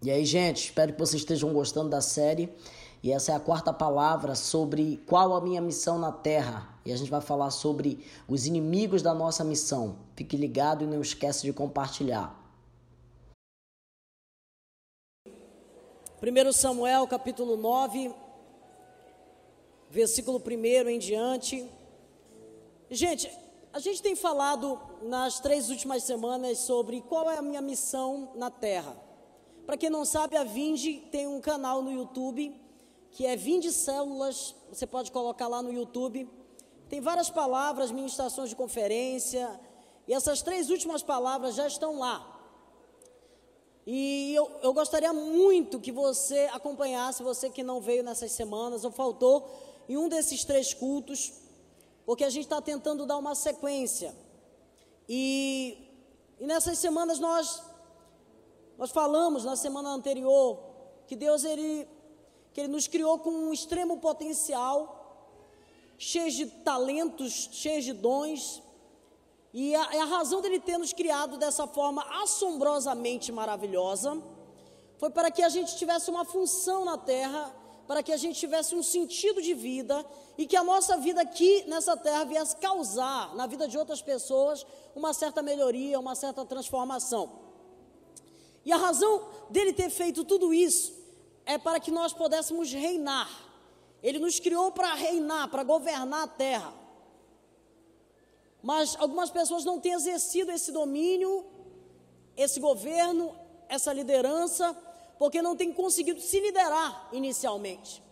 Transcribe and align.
E 0.00 0.12
aí, 0.12 0.24
gente, 0.24 0.66
espero 0.66 0.92
que 0.92 0.98
vocês 0.98 1.22
estejam 1.22 1.52
gostando 1.52 1.88
da 1.88 2.00
série. 2.00 2.52
E 3.02 3.12
essa 3.12 3.32
é 3.32 3.34
a 3.34 3.40
quarta 3.40 3.72
palavra 3.72 4.34
sobre 4.34 5.02
qual 5.06 5.34
a 5.34 5.40
minha 5.40 5.60
missão 5.60 5.98
na 5.98 6.12
Terra. 6.12 6.68
E 6.84 6.92
a 6.92 6.96
gente 6.96 7.10
vai 7.10 7.20
falar 7.20 7.50
sobre 7.50 8.04
os 8.28 8.46
inimigos 8.46 9.02
da 9.02 9.12
nossa 9.12 9.42
missão. 9.42 9.98
Fique 10.14 10.36
ligado 10.36 10.84
e 10.84 10.86
não 10.86 11.00
esquece 11.00 11.42
de 11.42 11.52
compartilhar. 11.52 12.36
1 16.20 16.52
Samuel 16.52 17.06
capítulo 17.06 17.56
9, 17.56 18.12
versículo 19.90 20.42
1 20.44 20.88
em 20.88 20.98
diante. 20.98 21.68
Gente, 22.90 23.30
a 23.72 23.78
gente 23.78 24.02
tem 24.02 24.16
falado 24.16 24.80
nas 25.02 25.38
três 25.40 25.70
últimas 25.70 26.02
semanas 26.04 26.58
sobre 26.58 27.00
qual 27.00 27.30
é 27.30 27.38
a 27.38 27.42
minha 27.42 27.60
missão 27.60 28.32
na 28.34 28.50
Terra. 28.50 29.07
Para 29.68 29.76
quem 29.76 29.90
não 29.90 30.02
sabe, 30.02 30.34
a 30.34 30.44
Vinde 30.44 30.94
tem 31.12 31.26
um 31.26 31.42
canal 31.42 31.82
no 31.82 31.92
YouTube 31.92 32.58
que 33.10 33.26
é 33.26 33.36
Vinde 33.36 33.70
Células. 33.70 34.54
Você 34.70 34.86
pode 34.86 35.12
colocar 35.12 35.46
lá 35.46 35.60
no 35.60 35.70
YouTube. 35.70 36.26
Tem 36.88 37.02
várias 37.02 37.28
palavras, 37.28 37.90
ministrações 37.90 38.48
de 38.48 38.56
conferência. 38.56 39.60
E 40.06 40.14
essas 40.14 40.40
três 40.40 40.70
últimas 40.70 41.02
palavras 41.02 41.54
já 41.54 41.66
estão 41.66 41.98
lá. 41.98 42.16
E 43.86 44.34
eu, 44.34 44.50
eu 44.62 44.72
gostaria 44.72 45.12
muito 45.12 45.78
que 45.78 45.92
você 45.92 46.48
acompanhasse, 46.50 47.22
você 47.22 47.50
que 47.50 47.62
não 47.62 47.78
veio 47.78 48.02
nessas 48.02 48.32
semanas 48.32 48.86
ou 48.86 48.90
faltou 48.90 49.46
em 49.86 49.98
um 49.98 50.08
desses 50.08 50.46
três 50.46 50.72
cultos, 50.72 51.30
porque 52.06 52.24
a 52.24 52.30
gente 52.30 52.44
está 52.44 52.62
tentando 52.62 53.04
dar 53.04 53.18
uma 53.18 53.34
sequência. 53.34 54.16
E, 55.06 55.76
e 56.40 56.46
nessas 56.46 56.78
semanas 56.78 57.18
nós 57.18 57.67
nós 58.78 58.92
falamos 58.92 59.44
na 59.44 59.56
semana 59.56 59.88
anterior 59.90 60.60
que 61.08 61.16
Deus 61.16 61.42
ele, 61.42 61.88
que 62.52 62.60
ele 62.60 62.68
nos 62.68 62.86
criou 62.86 63.18
com 63.18 63.30
um 63.30 63.52
extremo 63.52 63.98
potencial, 63.98 65.34
cheio 65.98 66.30
de 66.30 66.46
talentos, 66.46 67.48
cheio 67.50 67.82
de 67.82 67.92
dons. 67.92 68.62
E 69.52 69.74
a, 69.74 69.82
a 69.82 70.04
razão 70.04 70.40
dele 70.40 70.60
ter 70.60 70.78
nos 70.78 70.92
criado 70.92 71.36
dessa 71.38 71.66
forma 71.66 72.04
assombrosamente 72.22 73.32
maravilhosa 73.32 74.22
foi 74.96 75.10
para 75.10 75.28
que 75.28 75.42
a 75.42 75.48
gente 75.48 75.76
tivesse 75.76 76.08
uma 76.08 76.24
função 76.24 76.84
na 76.84 76.96
terra, 76.96 77.52
para 77.88 78.00
que 78.00 78.12
a 78.12 78.16
gente 78.16 78.38
tivesse 78.38 78.76
um 78.76 78.82
sentido 78.82 79.42
de 79.42 79.54
vida 79.54 80.06
e 80.36 80.46
que 80.46 80.56
a 80.56 80.62
nossa 80.62 80.96
vida 80.98 81.22
aqui 81.22 81.64
nessa 81.66 81.96
terra 81.96 82.22
viesse 82.22 82.56
causar 82.58 83.34
na 83.34 83.46
vida 83.48 83.66
de 83.66 83.76
outras 83.76 84.00
pessoas 84.00 84.64
uma 84.94 85.12
certa 85.12 85.42
melhoria, 85.42 85.98
uma 85.98 86.14
certa 86.14 86.44
transformação. 86.44 87.47
E 88.68 88.72
a 88.72 88.76
razão 88.76 89.26
dele 89.48 89.72
ter 89.72 89.88
feito 89.88 90.22
tudo 90.24 90.52
isso 90.52 90.92
é 91.46 91.56
para 91.56 91.80
que 91.80 91.90
nós 91.90 92.12
pudéssemos 92.12 92.70
reinar. 92.70 93.30
Ele 94.02 94.18
nos 94.18 94.38
criou 94.38 94.70
para 94.70 94.92
reinar, 94.92 95.48
para 95.48 95.62
governar 95.62 96.24
a 96.24 96.28
terra. 96.28 96.74
Mas 98.62 98.94
algumas 98.96 99.30
pessoas 99.30 99.64
não 99.64 99.80
têm 99.80 99.94
exercido 99.94 100.52
esse 100.52 100.70
domínio, 100.70 101.46
esse 102.36 102.60
governo, 102.60 103.34
essa 103.70 103.90
liderança, 103.90 104.76
porque 105.18 105.40
não 105.40 105.56
têm 105.56 105.72
conseguido 105.72 106.20
se 106.20 106.38
liderar 106.38 107.08
inicialmente. 107.10 108.02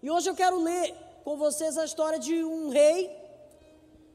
E 0.00 0.08
hoje 0.08 0.30
eu 0.30 0.36
quero 0.36 0.60
ler 0.60 0.94
com 1.24 1.36
vocês 1.36 1.76
a 1.76 1.84
história 1.84 2.20
de 2.20 2.44
um 2.44 2.68
rei 2.68 3.10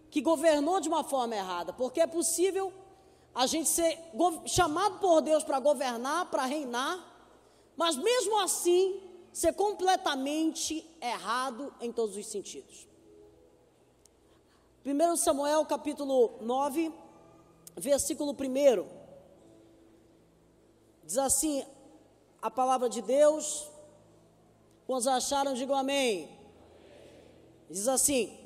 que 0.09 0.21
governou 0.21 0.79
de 0.79 0.87
uma 0.87 1.03
forma 1.03 1.35
errada, 1.35 1.73
porque 1.73 1.99
é 1.99 2.07
possível 2.07 2.71
a 3.35 3.45
gente 3.45 3.67
ser 3.67 3.99
chamado 4.45 4.99
por 4.99 5.19
Deus 5.19 5.43
para 5.43 5.59
governar, 5.59 6.31
para 6.31 6.45
reinar, 6.45 7.05
mas 7.75 7.97
mesmo 7.97 8.39
assim 8.39 9.01
ser 9.33 9.53
completamente 9.53 10.89
errado 11.01 11.73
em 11.81 11.91
todos 11.91 12.15
os 12.15 12.25
sentidos. 12.25 12.87
1 14.85 15.17
Samuel 15.17 15.65
capítulo 15.65 16.37
9, 16.39 16.93
versículo 17.75 18.31
1. 18.31 18.35
Diz 21.03 21.17
assim 21.17 21.65
a 22.41 22.49
palavra 22.49 22.87
de 22.87 23.01
Deus. 23.01 23.69
Quando 24.87 25.09
acharam, 25.09 25.53
digam 25.53 25.75
amém. 25.75 26.29
Diz 27.69 27.87
assim: 27.89 28.39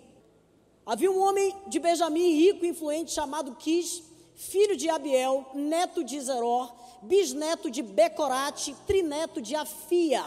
Havia 0.86 1.12
um 1.12 1.22
homem 1.22 1.56
de 1.68 1.78
Benjamim 1.78 2.31
rico 2.31 2.66
e 2.66 2.69
influente 2.69 3.12
chamado 3.12 3.56
Quis 3.56 4.09
filho 4.39 4.77
de 4.77 4.89
Abiel, 4.89 5.45
neto 5.53 6.01
de 6.01 6.17
Zeror, 6.17 6.73
bisneto 7.01 7.69
de 7.69 7.81
Becorate, 7.81 8.73
trineto 8.88 9.41
de 9.41 9.53
Afia. 9.53 10.25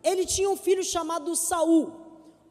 Ele 0.00 0.24
tinha 0.24 0.48
um 0.48 0.56
filho 0.56 0.84
chamado 0.84 1.34
Saul, 1.34 1.92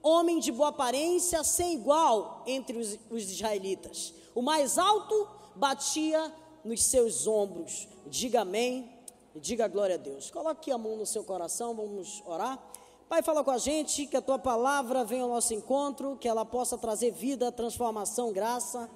homem 0.04 0.40
de 0.40 0.52
boa 0.52 0.68
aparência, 0.68 1.46
sem 1.46 1.76
igual 1.76 2.44
entre 2.46 2.78
os, 2.78 3.00
os 3.10 3.32
israelitas. 3.32 4.14
O 4.36 4.42
mais 4.42 4.78
alto 4.78 5.30
batia 5.56 6.30
nos 6.62 6.84
seus 6.84 7.26
ombros. 7.26 7.88
Diga 8.06 8.42
amém, 8.42 8.92
diga 9.34 9.66
glória 9.70 9.96
a 9.96 9.98
Deus. 9.98 10.30
Coloque 10.30 10.70
a 10.74 10.78
mão 10.78 10.98
no 10.98 11.06
seu 11.06 11.24
coração, 11.24 11.74
vamos 11.74 12.22
orar. 12.26 12.62
Pai, 13.08 13.24
fala 13.24 13.46
com 13.46 13.52
a 13.52 13.58
gente, 13.58 14.06
que 14.06 14.18
a 14.18 14.22
tua 14.22 14.38
palavra 14.38 15.06
venha 15.06 15.24
ao 15.24 15.30
nosso 15.30 15.54
encontro, 15.54 16.18
que 16.18 16.28
ela 16.28 16.44
possa 16.44 16.78
trazer 16.78 17.12
vida, 17.12 17.50
transformação, 17.50 18.34
graça 18.34 18.90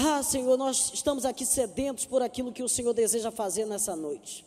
ah, 0.00 0.22
Senhor, 0.22 0.56
nós 0.56 0.92
estamos 0.94 1.24
aqui 1.24 1.44
sedentos 1.44 2.06
por 2.06 2.22
aquilo 2.22 2.52
que 2.52 2.62
o 2.62 2.68
Senhor 2.68 2.94
deseja 2.94 3.32
fazer 3.32 3.64
nessa 3.64 3.96
noite. 3.96 4.46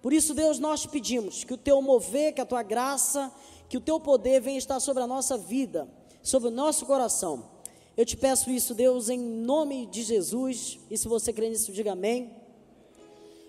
Por 0.00 0.12
isso, 0.12 0.32
Deus, 0.32 0.60
nós 0.60 0.82
te 0.82 0.88
pedimos 0.88 1.42
que 1.42 1.52
o 1.52 1.56
teu 1.56 1.82
mover, 1.82 2.32
que 2.32 2.40
a 2.40 2.46
tua 2.46 2.62
graça, 2.62 3.32
que 3.68 3.76
o 3.76 3.80
teu 3.80 3.98
poder 3.98 4.40
venha 4.40 4.58
estar 4.58 4.78
sobre 4.78 5.02
a 5.02 5.06
nossa 5.06 5.36
vida, 5.36 5.88
sobre 6.22 6.50
o 6.50 6.52
nosso 6.52 6.86
coração. 6.86 7.50
Eu 7.96 8.06
te 8.06 8.16
peço 8.16 8.48
isso, 8.48 8.74
Deus, 8.74 9.08
em 9.08 9.18
nome 9.18 9.86
de 9.86 10.02
Jesus. 10.02 10.78
E 10.88 10.96
se 10.96 11.08
você 11.08 11.32
crê 11.32 11.48
nisso, 11.50 11.72
diga 11.72 11.92
amém. 11.92 12.36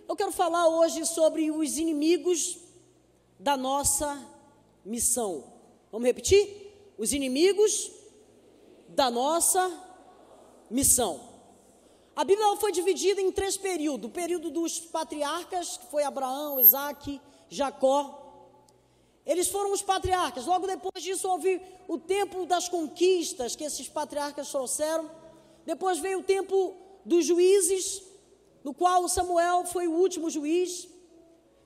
Eu 0.09 0.16
quero 0.16 0.31
falar 0.31 0.68
hoje 0.68 1.06
sobre 1.06 1.52
os 1.52 1.78
inimigos 1.78 2.58
da 3.40 3.56
nossa 3.56 4.19
missão. 4.84 5.44
Vamos 5.92 6.08
repetir? 6.08 6.94
Os 6.97 7.13
inimigos 7.13 7.92
da 8.90 9.12
nossa 9.12 9.72
missão. 10.69 11.32
A 12.16 12.24
Bíblia 12.24 12.56
foi 12.57 12.72
dividida 12.72 13.19
em 13.22 13.31
três 13.31 13.57
períodos: 13.57 14.09
o 14.09 14.13
período 14.13 14.51
dos 14.51 14.79
patriarcas, 14.79 15.78
que 15.78 15.88
foi 15.88 16.03
Abraão, 16.03 16.59
Isaac, 16.59 17.19
Jacó. 17.50 18.19
Eles 19.25 19.47
foram 19.47 19.72
os 19.72 19.81
patriarcas. 19.81 20.46
Logo 20.46 20.68
depois 20.68 21.03
disso, 21.03 21.28
houve 21.28 21.62
o 21.88 21.97
tempo 21.97 22.46
das 22.46 22.69
conquistas 22.69 23.56
que 23.56 23.63
esses 23.63 23.88
patriarcas 23.88 24.50
trouxeram. 24.50 25.09
Depois 25.66 25.97
veio 26.00 26.19
o 26.19 26.24
tempo 26.24 26.75
dos 27.06 27.25
juízes, 27.25 28.03
no 28.63 28.74
qual 28.74 29.07
Samuel 29.07 29.66
foi 29.66 29.88
o 29.88 29.94
último 29.94 30.30
juiz. 30.30 30.88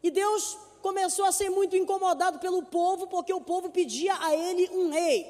E 0.04 0.12
Deus 0.12 0.58
começou 0.82 1.26
a 1.26 1.32
ser 1.32 1.50
muito 1.50 1.76
incomodado 1.76 2.40
pelo 2.40 2.64
povo, 2.64 3.08
porque 3.08 3.34
o 3.34 3.42
povo 3.42 3.70
pedia 3.72 4.16
a 4.20 4.36
ele 4.36 4.70
um 4.70 4.90
rei. 4.92 5.28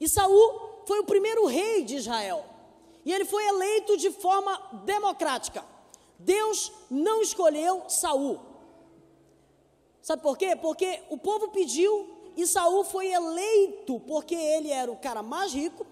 E 0.00 0.08
Saul 0.08 0.84
foi 0.86 1.00
o 1.00 1.04
primeiro 1.04 1.44
rei 1.46 1.84
de 1.84 1.96
Israel. 1.96 2.55
E 3.06 3.12
ele 3.12 3.24
foi 3.24 3.46
eleito 3.46 3.96
de 3.96 4.10
forma 4.10 4.60
democrática. 4.84 5.64
Deus 6.18 6.72
não 6.90 7.22
escolheu 7.22 7.84
Saul. 7.88 8.40
Sabe 10.02 10.22
por 10.22 10.36
quê? 10.36 10.56
Porque 10.56 11.04
o 11.08 11.16
povo 11.16 11.48
pediu 11.48 12.32
e 12.36 12.44
Saul 12.48 12.82
foi 12.82 13.12
eleito 13.12 14.00
porque 14.00 14.34
ele 14.34 14.72
era 14.72 14.90
o 14.90 14.96
cara 14.96 15.22
mais 15.22 15.54
rico, 15.54 15.86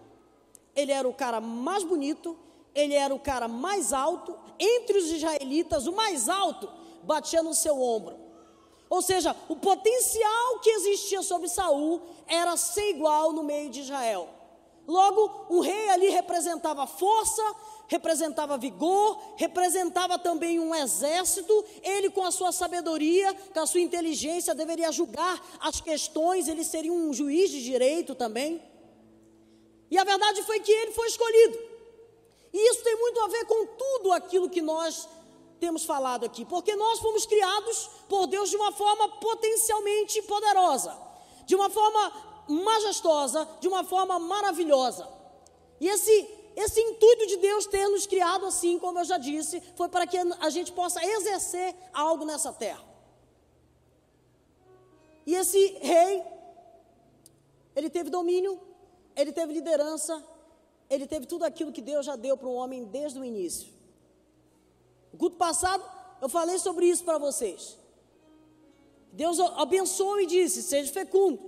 ele 0.75 0.91
era 0.91 1.09
o 1.09 1.15
cara 1.15 1.41
mais 1.41 1.85
bonito, 1.85 2.37
ele 2.75 2.95
era 2.95 3.15
o 3.15 3.21
cara 3.21 3.47
mais 3.47 3.93
alto, 3.93 4.37
entre 4.59 4.99
os 4.99 5.09
israelitas, 5.09 5.87
o 5.87 5.93
mais 5.93 6.29
alto 6.29 6.69
batia 7.05 7.45
no 7.45 7.55
seu 7.55 7.81
ombro. 7.81 8.17
Ou 8.91 9.01
seja, 9.01 9.37
o 9.49 9.55
potencial 9.55 10.59
que 10.59 10.71
existia 10.71 11.23
sobre 11.23 11.49
Saul 11.49 12.03
era 12.27 12.57
ser 12.57 12.91
igual 12.91 13.33
no 13.33 13.45
meio 13.45 13.71
de 13.71 13.83
Israel. 13.83 14.29
Logo, 14.87 15.47
o 15.49 15.61
rei 15.61 15.89
ali 15.91 16.09
representava 16.11 16.87
força, 16.87 17.43
representava 17.89 18.59
vigor, 18.59 19.19
representava 19.37 20.19
também 20.19 20.61
um 20.61 20.75
exército. 20.75 21.65
Ele, 21.83 22.11
com 22.11 22.25
a 22.25 22.31
sua 22.31 22.53
sabedoria, 22.53 23.33
com 23.53 23.61
a 23.61 23.67
sua 23.67 23.81
inteligência, 23.81 24.55
deveria 24.55 24.93
julgar 24.93 25.43
as 25.61 25.81
questões, 25.81 26.49
ele 26.49 26.65
seria 26.65 26.93
um 26.93 27.13
juiz 27.13 27.51
de 27.51 27.63
direito 27.63 28.15
também. 28.15 28.63
E 29.91 29.97
a 29.97 30.05
verdade 30.05 30.43
foi 30.43 30.61
que 30.61 30.73
ele 30.73 30.93
foi 30.93 31.07
escolhido. 31.09 31.59
E 32.53 32.71
isso 32.71 32.83
tem 32.85 32.97
muito 32.97 33.21
a 33.21 33.29
ver 33.29 33.45
com 33.47 33.67
tudo 33.67 34.13
aquilo 34.13 34.51
que 34.51 34.63
nós 34.63 35.09
temos 35.59 35.85
falado 35.85 36.25
aqui, 36.27 36.45
porque 36.45 36.77
nós 36.77 36.99
fomos 36.99 37.25
criados 37.25 37.89
por 38.09 38.27
Deus 38.27 38.51
de 38.51 38.57
uma 38.57 38.71
forma 38.73 39.09
potencialmente 39.09 40.21
poderosa, 40.23 40.95
de 41.47 41.55
uma 41.55 41.71
forma 41.71 42.34
majestosa, 42.49 43.49
de 43.61 43.69
uma 43.69 43.85
forma 43.85 44.19
maravilhosa. 44.19 45.09
E 45.81 45.89
esse 45.89 46.45
esse 46.57 46.81
intuito 46.81 47.27
de 47.27 47.37
Deus 47.39 47.67
ter 47.67 47.89
nos 47.89 48.07
criado 48.07 48.47
assim, 48.47 48.79
como 48.79 48.99
eu 48.99 49.05
já 49.05 49.19
disse, 49.19 49.61
foi 49.77 49.89
para 49.89 50.07
que 50.07 50.17
a 50.17 50.51
gente 50.51 50.71
possa 50.73 51.05
exercer 51.05 51.75
algo 51.93 52.25
nessa 52.25 52.53
terra. 52.53 52.85
E 55.27 55.35
esse 55.35 55.79
rei, 55.81 56.23
ele 57.75 57.91
teve 57.91 58.09
domínio, 58.09 58.61
ele 59.17 59.33
teve 59.33 59.53
liderança, 59.53 60.23
ele 60.89 61.07
teve 61.07 61.27
tudo 61.27 61.45
aquilo 61.45 61.73
que 61.73 61.83
Deus 61.83 62.07
já 62.07 62.15
deu 62.15 62.37
para 62.37 62.49
o 62.49 62.55
homem 62.55 62.85
desde 62.85 63.19
o 63.19 63.25
início. 63.25 63.73
No 65.13 65.19
culto 65.19 65.37
passado, 65.37 65.83
eu 66.21 66.29
falei 66.29 66.59
sobre 66.59 66.87
isso 66.87 67.05
para 67.05 67.19
vocês. 67.19 67.77
Deus 69.13 69.41
abençoou 69.41 70.21
e 70.21 70.27
disse: 70.27 70.63
Seja 70.63 70.93
fecundo, 70.93 71.41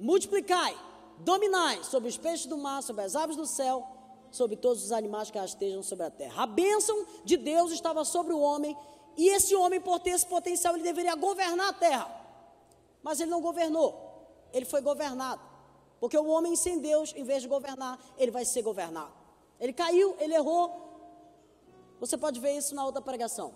multiplicai, 0.00 0.76
dominai 1.18 1.84
sobre 1.84 2.08
os 2.08 2.16
peixes 2.16 2.46
do 2.46 2.56
mar, 2.56 2.82
sobre 2.82 3.04
as 3.04 3.14
aves 3.14 3.36
do 3.36 3.46
céu, 3.46 3.86
sobre 4.30 4.56
todos 4.56 4.84
os 4.84 4.92
animais 4.92 5.30
que 5.30 5.38
estejam 5.38 5.82
sobre 5.82 6.06
a 6.06 6.10
terra. 6.10 6.42
A 6.42 6.46
bênção 6.46 7.06
de 7.24 7.36
Deus 7.36 7.72
estava 7.72 8.04
sobre 8.04 8.32
o 8.32 8.40
homem, 8.40 8.76
e 9.16 9.28
esse 9.28 9.54
homem, 9.54 9.80
por 9.80 10.00
ter 10.00 10.10
esse 10.10 10.26
potencial, 10.26 10.74
ele 10.74 10.82
deveria 10.82 11.14
governar 11.14 11.68
a 11.68 11.72
terra. 11.72 12.20
Mas 13.02 13.20
ele 13.20 13.30
não 13.30 13.40
governou, 13.40 13.94
ele 14.52 14.64
foi 14.64 14.80
governado. 14.80 15.42
Porque 15.98 16.16
o 16.16 16.26
homem 16.26 16.56
sem 16.56 16.78
Deus, 16.78 17.12
em 17.14 17.24
vez 17.24 17.42
de 17.42 17.48
governar, 17.48 17.98
ele 18.16 18.30
vai 18.30 18.44
ser 18.44 18.62
governado. 18.62 19.12
Ele 19.58 19.72
caiu, 19.72 20.16
ele 20.18 20.34
errou. 20.34 20.88
Você 21.98 22.16
pode 22.16 22.40
ver 22.40 22.56
isso 22.56 22.74
na 22.74 22.84
outra 22.86 23.02
pregação. 23.02 23.52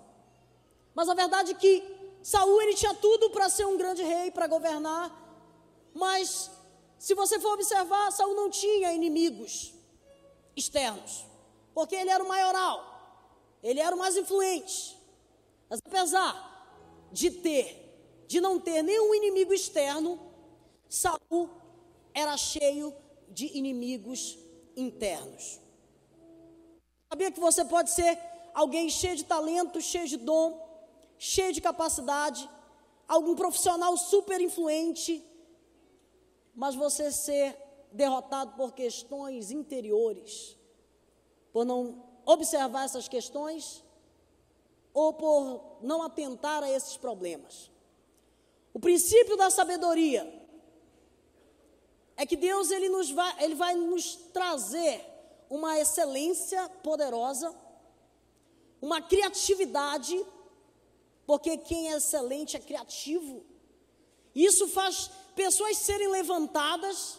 Mas 0.94 1.08
a 1.08 1.14
verdade 1.14 1.52
é 1.52 1.54
que 1.54 1.82
Saul 2.22 2.60
ele 2.60 2.74
tinha 2.74 2.92
tudo 2.94 3.30
para 3.30 3.48
ser 3.48 3.66
um 3.66 3.78
grande 3.78 4.02
rei, 4.02 4.30
para 4.30 4.46
governar. 4.46 5.23
Mas 5.94 6.50
se 6.98 7.14
você 7.14 7.38
for 7.38 7.54
observar, 7.54 8.10
Saul 8.10 8.34
não 8.34 8.50
tinha 8.50 8.92
inimigos 8.92 9.72
externos, 10.56 11.24
porque 11.72 11.94
ele 11.94 12.10
era 12.10 12.22
o 12.22 12.28
maioral, 12.28 13.58
ele 13.62 13.80
era 13.80 13.94
o 13.94 13.98
mais 13.98 14.16
influente. 14.16 14.98
Mas 15.70 15.80
apesar 15.86 16.34
de 17.12 17.30
ter, 17.30 18.24
de 18.26 18.40
não 18.40 18.58
ter 18.58 18.82
nenhum 18.82 19.14
inimigo 19.14 19.54
externo, 19.54 20.20
Saul 20.88 21.50
era 22.12 22.36
cheio 22.36 22.94
de 23.28 23.56
inimigos 23.56 24.38
internos. 24.76 25.60
Sabia 27.10 27.30
que 27.30 27.40
você 27.40 27.64
pode 27.64 27.90
ser 27.90 28.18
alguém 28.52 28.88
cheio 28.90 29.16
de 29.16 29.24
talento, 29.24 29.80
cheio 29.80 30.08
de 30.08 30.16
dom, 30.16 30.60
cheio 31.18 31.52
de 31.52 31.60
capacidade, 31.60 32.48
algum 33.06 33.34
profissional 33.34 33.96
super 33.96 34.40
influente, 34.40 35.22
mas 36.54 36.74
você 36.74 37.10
ser 37.10 37.56
derrotado 37.90 38.56
por 38.56 38.72
questões 38.72 39.50
interiores, 39.50 40.56
por 41.52 41.64
não 41.64 42.04
observar 42.24 42.84
essas 42.84 43.08
questões 43.08 43.84
ou 44.92 45.12
por 45.12 45.78
não 45.82 46.02
atentar 46.02 46.62
a 46.62 46.70
esses 46.70 46.96
problemas. 46.96 47.70
O 48.72 48.80
princípio 48.80 49.36
da 49.36 49.50
sabedoria 49.50 50.42
é 52.16 52.24
que 52.24 52.36
Deus 52.36 52.70
ele 52.70 52.88
nos 52.88 53.10
vai, 53.10 53.44
ele 53.44 53.54
vai 53.54 53.74
nos 53.74 54.16
trazer 54.32 55.04
uma 55.50 55.78
excelência 55.78 56.68
poderosa, 56.82 57.54
uma 58.80 59.00
criatividade, 59.00 60.24
porque 61.26 61.56
quem 61.56 61.92
é 61.92 61.96
excelente 61.96 62.56
é 62.56 62.60
criativo. 62.60 63.44
Isso 64.34 64.68
faz 64.68 65.10
pessoas 65.34 65.78
serem 65.78 66.08
levantadas, 66.08 67.18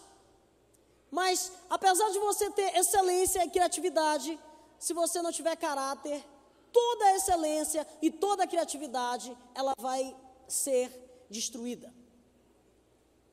mas 1.12 1.52
apesar 1.70 2.10
de 2.12 2.20
você 2.20 2.50
ter 2.52 2.76
excelência 2.78 3.46
e 3.46 3.50
criatividade, 3.50 4.40
se 4.80 4.94
você 4.94 5.22
não 5.22 5.32
tiver 5.32 5.56
caráter, 5.56 6.24
toda 6.72 7.06
a 7.06 7.16
excelência 7.16 7.88
e 8.02 8.12
toda 8.12 8.44
a 8.44 8.48
criatividade, 8.48 9.36
ela 9.54 9.74
vai 9.80 10.16
ser 10.48 11.26
destruída. 11.30 11.94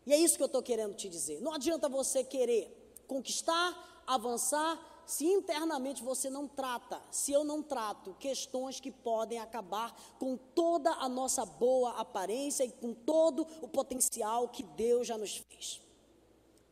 E 0.06 0.12
é 0.12 0.16
isso 0.16 0.36
que 0.36 0.42
eu 0.42 0.46
estou 0.46 0.62
querendo 0.62 0.94
te 0.94 1.08
dizer. 1.08 1.40
Não 1.40 1.52
adianta 1.52 1.88
você 1.88 2.24
querer 2.24 3.02
conquistar, 3.06 4.02
avançar, 4.06 4.78
se 5.12 5.26
internamente 5.26 6.02
você 6.02 6.30
não 6.30 6.48
trata, 6.48 6.98
se 7.10 7.30
eu 7.32 7.44
não 7.44 7.62
trato 7.62 8.16
questões 8.18 8.80
que 8.80 8.90
podem 8.90 9.38
acabar 9.38 9.94
com 10.18 10.38
toda 10.38 10.90
a 10.90 11.06
nossa 11.06 11.44
boa 11.44 11.90
aparência 12.00 12.64
e 12.64 12.70
com 12.70 12.94
todo 12.94 13.46
o 13.60 13.68
potencial 13.68 14.48
que 14.48 14.62
Deus 14.62 15.06
já 15.06 15.18
nos 15.18 15.36
fez. 15.36 15.82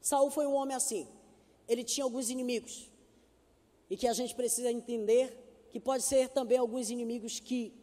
Saul 0.00 0.30
foi 0.30 0.46
um 0.46 0.54
homem 0.54 0.74
assim. 0.74 1.06
Ele 1.68 1.84
tinha 1.84 2.02
alguns 2.02 2.30
inimigos. 2.30 2.90
E 3.90 3.96
que 3.96 4.08
a 4.08 4.14
gente 4.14 4.34
precisa 4.34 4.72
entender 4.72 5.68
que 5.70 5.78
pode 5.78 6.02
ser 6.02 6.30
também 6.30 6.56
alguns 6.56 6.88
inimigos 6.88 7.40
que 7.40 7.74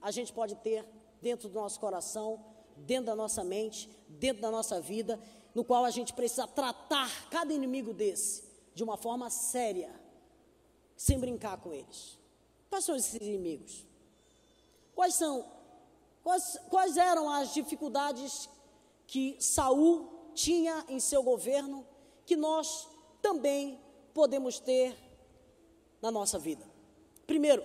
a 0.00 0.10
gente 0.10 0.32
pode 0.32 0.54
ter 0.56 0.82
dentro 1.20 1.46
do 1.50 1.54
nosso 1.56 1.78
coração, 1.78 2.42
dentro 2.78 3.04
da 3.04 3.14
nossa 3.14 3.44
mente, 3.44 3.86
dentro 4.08 4.40
da 4.40 4.50
nossa 4.50 4.80
vida, 4.80 5.20
no 5.54 5.62
qual 5.62 5.84
a 5.84 5.90
gente 5.90 6.14
precisa 6.14 6.46
tratar 6.48 7.28
cada 7.28 7.52
inimigo 7.52 7.92
desse 7.92 8.46
de 8.74 8.82
uma 8.82 8.96
forma 8.96 9.28
séria, 9.28 10.05
sem 10.96 11.18
brincar 11.18 11.58
com 11.58 11.72
eles. 11.72 12.18
Quais 12.70 12.84
são 12.84 12.96
esses 12.96 13.14
inimigos? 13.14 13.84
Quais 14.94 15.14
são? 15.14 15.44
Quais, 16.22 16.58
quais 16.70 16.96
eram 16.96 17.28
as 17.30 17.52
dificuldades 17.54 18.48
que 19.06 19.36
Saul 19.38 20.08
tinha 20.34 20.84
em 20.88 20.98
seu 20.98 21.22
governo 21.22 21.86
que 22.24 22.34
nós 22.34 22.88
também 23.22 23.78
podemos 24.12 24.58
ter 24.58 24.96
na 26.00 26.10
nossa 26.10 26.38
vida? 26.38 26.64
Primeiro, 27.26 27.62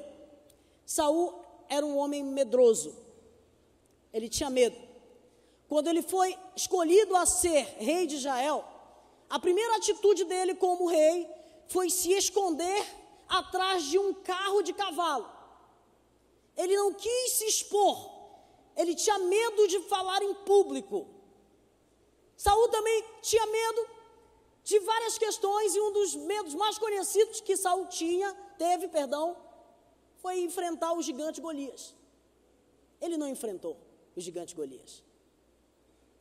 Saul 0.85 1.33
era 1.69 1.85
um 1.85 1.97
homem 1.97 2.23
medroso. 2.23 2.95
Ele 4.13 4.27
tinha 4.27 4.49
medo. 4.49 4.77
Quando 5.69 5.87
ele 5.87 6.01
foi 6.01 6.37
escolhido 6.55 7.15
a 7.15 7.25
ser 7.25 7.63
rei 7.77 8.05
de 8.05 8.17
Israel, 8.17 8.65
a 9.29 9.39
primeira 9.39 9.77
atitude 9.77 10.25
dele 10.25 10.53
como 10.53 10.87
rei 10.87 11.27
foi 11.69 11.89
se 11.89 12.11
esconder 12.11 13.00
atrás 13.39 13.83
de 13.85 13.97
um 13.97 14.13
carro 14.13 14.61
de 14.61 14.73
cavalo. 14.73 15.27
Ele 16.57 16.75
não 16.75 16.93
quis 16.93 17.31
se 17.31 17.45
expor, 17.45 17.97
ele 18.75 18.93
tinha 18.93 19.17
medo 19.17 19.67
de 19.69 19.79
falar 19.93 20.21
em 20.21 20.33
público. 20.33 21.07
Saul 22.35 22.67
também 22.67 23.05
tinha 23.21 23.45
medo 23.45 23.87
de 24.63 24.79
várias 24.79 25.17
questões 25.17 25.75
e 25.75 25.79
um 25.79 25.91
dos 25.91 26.15
medos 26.15 26.53
mais 26.53 26.77
conhecidos 26.77 27.39
que 27.39 27.55
Saul 27.55 27.87
tinha, 27.87 28.33
teve, 28.57 28.89
perdão, 28.89 29.37
foi 30.17 30.41
enfrentar 30.41 30.93
o 30.93 31.01
gigante 31.01 31.39
Golias. 31.39 31.95
Ele 32.99 33.17
não 33.17 33.27
enfrentou 33.27 33.77
o 34.15 34.19
gigante 34.19 34.53
Golias. 34.53 35.03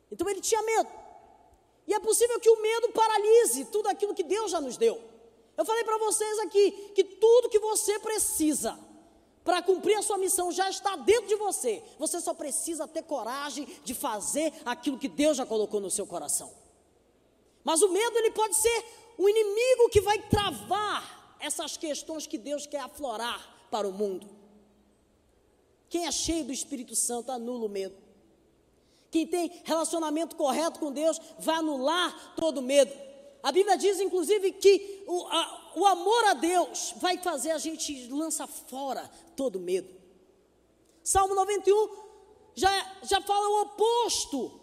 Então 0.09 0.27
ele 0.29 0.41
tinha 0.41 0.61
medo. 0.61 0.89
E 1.87 1.93
é 1.93 1.99
possível 1.99 2.39
que 2.39 2.49
o 2.49 2.61
medo 2.61 2.89
paralise 2.93 3.65
tudo 3.65 3.87
aquilo 3.87 4.13
que 4.13 4.23
Deus 4.23 4.51
já 4.51 4.61
nos 4.61 4.77
deu. 4.77 5.10
Eu 5.57 5.65
falei 5.65 5.83
para 5.83 5.97
vocês 5.97 6.39
aqui 6.39 6.71
que 6.95 7.03
tudo 7.03 7.49
que 7.49 7.59
você 7.59 7.99
precisa 7.99 8.77
para 9.43 9.61
cumprir 9.61 9.95
a 9.95 10.01
sua 10.01 10.17
missão 10.17 10.51
já 10.51 10.69
está 10.69 10.95
dentro 10.95 11.27
de 11.27 11.35
você. 11.35 11.83
Você 11.97 12.19
só 12.19 12.33
precisa 12.33 12.87
ter 12.87 13.03
coragem 13.03 13.67
de 13.83 13.93
fazer 13.93 14.53
aquilo 14.65 14.97
que 14.97 15.07
Deus 15.07 15.37
já 15.37 15.45
colocou 15.45 15.79
no 15.79 15.89
seu 15.89 16.05
coração. 16.05 16.51
Mas 17.63 17.81
o 17.81 17.89
medo 17.89 18.17
ele 18.17 18.31
pode 18.31 18.55
ser 18.55 18.85
o 19.17 19.27
inimigo 19.27 19.89
que 19.89 20.01
vai 20.01 20.19
travar 20.19 21.37
essas 21.39 21.77
questões 21.77 22.27
que 22.27 22.37
Deus 22.37 22.65
quer 22.65 22.81
aflorar 22.81 23.67
para 23.69 23.87
o 23.87 23.91
mundo. 23.91 24.29
Quem 25.89 26.05
é 26.05 26.11
cheio 26.11 26.45
do 26.45 26.53
Espírito 26.53 26.95
Santo 26.95 27.31
anula 27.31 27.65
o 27.65 27.69
medo. 27.69 27.95
Quem 29.09 29.27
tem 29.27 29.51
relacionamento 29.65 30.35
correto 30.37 30.79
com 30.79 30.91
Deus 30.91 31.19
vai 31.37 31.55
anular 31.55 32.33
todo 32.35 32.61
medo. 32.61 32.93
A 33.43 33.51
Bíblia 33.51 33.77
diz, 33.77 33.99
inclusive, 33.99 34.51
que 34.53 35.03
o, 35.07 35.27
a, 35.27 35.71
o 35.75 35.85
amor 35.85 36.25
a 36.25 36.33
Deus 36.33 36.93
vai 36.97 37.17
fazer 37.17 37.51
a 37.51 37.57
gente 37.57 38.07
lançar 38.07 38.47
fora 38.47 39.09
todo 39.35 39.59
medo. 39.59 39.89
Salmo 41.03 41.33
91 41.33 41.89
já, 42.53 42.69
já 43.03 43.21
fala 43.21 43.49
o 43.49 43.61
oposto. 43.61 44.59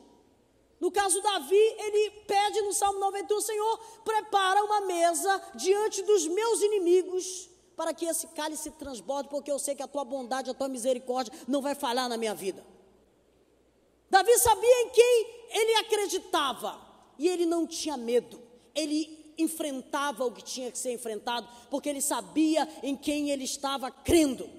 No 0.79 0.93
caso 0.93 1.21
Davi, 1.21 1.57
ele 1.57 2.11
pede 2.27 2.61
no 2.61 2.73
Salmo 2.73 3.01
91, 3.01 3.41
Senhor, 3.41 3.79
prepara 4.05 4.63
uma 4.65 4.83
mesa 4.83 5.43
diante 5.57 6.03
dos 6.03 6.27
meus 6.29 6.63
inimigos, 6.63 7.51
para 7.77 7.93
que 7.93 8.07
esse 8.07 8.29
cálice 8.29 8.71
transborde, 8.73 9.29
porque 9.29 9.51
eu 9.51 9.59
sei 9.59 9.75
que 9.75 9.83
a 9.83 9.89
tua 9.89 10.05
bondade, 10.05 10.51
a 10.51 10.55
tua 10.55 10.69
misericórdia 10.69 11.33
não 11.49 11.61
vai 11.61 11.75
falhar 11.75 12.09
na 12.09 12.17
minha 12.17 12.35
vida. 12.35 12.65
Davi 14.09 14.39
sabia 14.39 14.83
em 14.83 14.91
quem 14.91 15.47
ele 15.51 15.75
acreditava 15.77 16.81
e 17.19 17.29
ele 17.29 17.45
não 17.45 17.67
tinha 17.67 17.97
medo. 17.97 18.48
Ele 18.79 19.35
enfrentava 19.39 20.25
o 20.25 20.33
que 20.33 20.43
tinha 20.43 20.71
que 20.71 20.79
ser 20.79 20.93
enfrentado, 20.93 21.49
porque 21.71 21.89
ele 21.89 22.03
sabia 22.03 22.69
em 22.83 22.97
quem 22.97 23.31
ele 23.31 23.45
estava 23.45 23.91
crendo. 23.91 24.51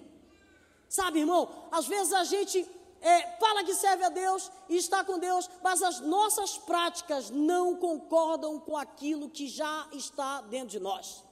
Sabe, 0.87 1.19
irmão, 1.19 1.67
às 1.71 1.85
vezes 1.85 2.13
a 2.13 2.23
gente 2.23 2.65
é, 3.01 3.37
fala 3.37 3.63
que 3.63 3.75
serve 3.75 4.03
a 4.03 4.09
Deus 4.09 4.51
e 4.67 4.77
está 4.77 5.03
com 5.03 5.19
Deus, 5.19 5.49
mas 5.63 5.81
as 5.81 5.99
nossas 5.99 6.57
práticas 6.57 7.29
não 7.29 7.75
concordam 7.75 8.59
com 8.59 8.75
aquilo 8.75 9.29
que 9.29 9.47
já 9.47 9.87
está 9.91 10.41
dentro 10.41 10.69
de 10.69 10.79
nós. 10.79 11.23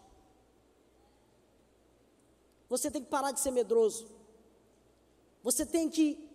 Você 2.69 2.91
tem 2.91 3.01
que 3.01 3.09
parar 3.09 3.31
de 3.31 3.39
ser 3.39 3.51
medroso. 3.51 4.07
Você 5.41 5.65
tem 5.65 5.89
que 5.89 6.29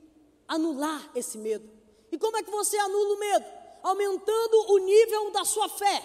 anular 0.49 1.11
esse 1.15 1.37
medo. 1.37 1.71
E 2.11 2.19
como 2.19 2.37
é 2.37 2.43
que 2.43 2.51
você 2.51 2.77
anula 2.79 3.15
o 3.15 3.19
medo? 3.19 3.47
Aumentando 3.83 4.73
o 4.73 4.79
nível 4.79 5.31
da 5.31 5.45
sua 5.45 5.69
fé. 5.69 6.03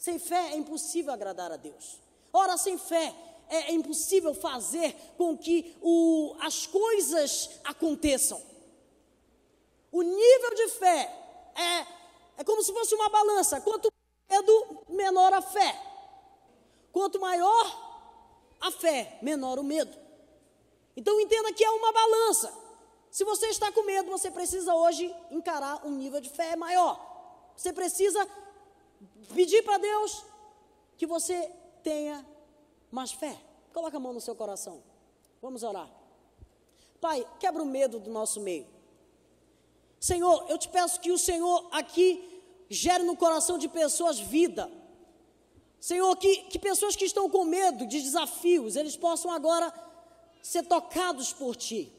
Sem 0.00 0.18
fé 0.18 0.52
é 0.52 0.56
impossível 0.56 1.12
agradar 1.12 1.52
a 1.52 1.56
Deus. 1.56 2.00
Ora, 2.32 2.56
sem 2.56 2.78
fé 2.78 3.14
é, 3.50 3.70
é 3.70 3.72
impossível 3.72 4.32
fazer 4.32 4.96
com 5.18 5.36
que 5.36 5.76
o, 5.82 6.34
as 6.40 6.66
coisas 6.66 7.50
aconteçam. 7.64 8.40
O 9.92 10.00
nível 10.00 10.54
de 10.54 10.68
fé 10.68 11.00
é, 11.54 12.40
é 12.40 12.44
como 12.44 12.62
se 12.62 12.72
fosse 12.72 12.94
uma 12.94 13.10
balança. 13.10 13.60
Quanto 13.60 13.92
medo, 14.30 14.86
menor 14.88 15.34
a 15.34 15.42
fé. 15.42 15.78
Quanto 16.90 17.20
maior 17.20 18.56
a 18.58 18.70
fé, 18.70 19.18
menor 19.20 19.58
o 19.58 19.62
medo. 19.62 19.94
Então 20.96 21.20
entenda 21.20 21.52
que 21.52 21.62
é 21.62 21.70
uma 21.70 21.92
balança. 21.92 22.50
Se 23.10 23.22
você 23.22 23.48
está 23.48 23.70
com 23.70 23.82
medo, 23.82 24.10
você 24.10 24.30
precisa 24.30 24.74
hoje 24.74 25.14
encarar 25.30 25.86
um 25.86 25.90
nível 25.90 26.22
de 26.22 26.30
fé 26.30 26.56
maior. 26.56 26.98
Você 27.54 27.70
precisa 27.70 28.26
pedir 29.34 29.62
para 29.62 29.78
Deus 29.78 30.24
que 30.96 31.06
você 31.06 31.50
tenha 31.82 32.26
mais 32.90 33.12
fé. 33.12 33.36
Coloca 33.72 33.96
a 33.96 34.00
mão 34.00 34.12
no 34.12 34.20
seu 34.20 34.34
coração. 34.34 34.82
Vamos 35.40 35.62
orar. 35.62 35.88
Pai, 37.00 37.26
quebra 37.38 37.62
o 37.62 37.66
medo 37.66 37.98
do 37.98 38.10
nosso 38.10 38.40
meio. 38.40 38.66
Senhor, 39.98 40.46
eu 40.48 40.58
te 40.58 40.68
peço 40.68 41.00
que 41.00 41.10
o 41.10 41.18
Senhor 41.18 41.68
aqui 41.72 42.42
gere 42.68 43.02
no 43.02 43.16
coração 43.16 43.58
de 43.58 43.68
pessoas 43.68 44.18
vida. 44.18 44.70
Senhor, 45.80 46.14
que, 46.16 46.42
que 46.42 46.58
pessoas 46.58 46.94
que 46.94 47.04
estão 47.04 47.28
com 47.28 47.44
medo 47.44 47.86
de 47.86 48.00
desafios, 48.00 48.76
eles 48.76 48.96
possam 48.96 49.30
agora 49.30 49.72
ser 50.42 50.64
tocados 50.64 51.32
por 51.32 51.56
Ti. 51.56 51.92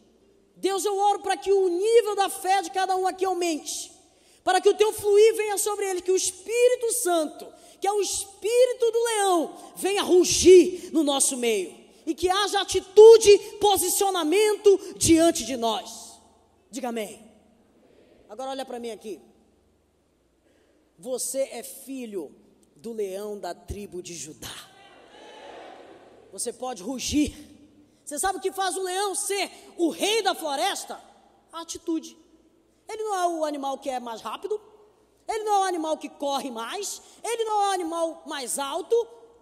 Deus, 0.56 0.86
eu 0.86 0.96
oro 0.96 1.20
para 1.22 1.36
que 1.36 1.52
o 1.52 1.68
nível 1.68 2.16
da 2.16 2.30
fé 2.30 2.62
de 2.62 2.70
cada 2.70 2.96
um 2.96 3.08
aqui 3.08 3.26
aumente, 3.26 3.91
para 4.44 4.60
que 4.60 4.70
o 4.70 4.74
Teu 4.74 4.92
fluir 4.92 5.36
venha 5.36 5.58
sobre 5.58 5.86
ele, 5.86 6.02
que 6.02 6.12
o 6.12 6.16
Espírito 6.16 6.92
Santo, 6.94 7.48
que 7.80 7.88
é 7.88 7.92
o 7.92 8.02
Espírito 8.02 8.92
do 8.92 9.04
leão, 9.04 9.58
venha 9.76 10.04
rugir 10.04 10.92
no 10.92 11.04
nosso 11.04 11.38
meio, 11.38 11.76
e 12.06 12.16
que 12.16 12.30
haja 12.30 12.62
atitude, 12.62 13.38
posicionamento 13.60 14.96
diante 14.98 15.46
de 15.46 15.56
nós. 15.56 16.20
Diga 16.70 16.90
amém. 16.90 17.22
Agora 18.30 18.52
olha 18.52 18.66
para 18.66 18.80
mim 18.80 18.92
aqui. 18.92 19.20
Você 20.98 21.42
é 21.52 21.64
filho 21.64 22.34
do 22.76 22.94
leão 22.94 23.40
da 23.40 23.54
tribo 23.54 24.02
de 24.02 24.14
Judá. 24.14 24.70
Você 26.32 26.54
pode 26.54 26.82
rugir. 26.82 27.36
Você 28.06 28.18
sabe 28.18 28.40
o 28.40 28.42
que 28.42 28.52
faz 28.52 28.78
o 28.78 28.84
leão 28.84 29.14
ser 29.16 29.52
o 29.78 29.90
rei 29.90 30.22
da 30.22 30.34
floresta? 30.34 31.02
A 31.52 31.62
atitude. 31.62 32.18
Ele 32.92 33.04
não 33.04 33.16
é 33.16 33.28
o 33.28 33.46
animal 33.46 33.78
que 33.78 33.90
é 33.90 34.00
mais 34.00 34.22
rápido, 34.22 34.60
ele 35.28 35.44
não 35.46 35.54
é 35.54 35.60
o 35.60 35.64
animal 35.64 35.98
que 35.98 36.10
corre 36.10 36.52
mais, 36.52 37.02
ele 37.24 37.46
não 37.46 37.64
é 37.64 37.68
o 37.70 37.72
animal 37.72 38.24
mais 38.26 38.60
alto, 38.60 38.96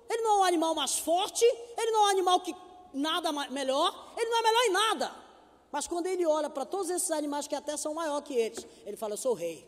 ele 0.07 0.21
não 0.21 0.37
é 0.37 0.39
o 0.41 0.43
animal 0.43 0.75
mais 0.75 0.99
forte, 0.99 1.43
ele 1.45 1.91
não 1.91 2.01
é 2.01 2.05
o 2.05 2.09
animal 2.09 2.39
que 2.41 2.55
nada 2.93 3.31
melhor, 3.31 4.13
ele 4.15 4.29
não 4.29 4.37
é 4.37 4.41
melhor 4.43 4.63
em 4.65 4.71
nada. 4.71 5.15
Mas 5.71 5.87
quando 5.87 6.05
ele 6.05 6.25
olha 6.25 6.49
para 6.49 6.63
todos 6.65 6.89
esses 6.91 7.09
animais 7.09 7.47
que 7.47 7.55
até 7.55 7.75
são 7.75 7.93
maior 7.93 8.21
que 8.21 8.35
eles, 8.35 8.65
ele 8.85 8.97
fala: 8.97 9.13
Eu 9.13 9.17
sou 9.17 9.33
rei. 9.33 9.67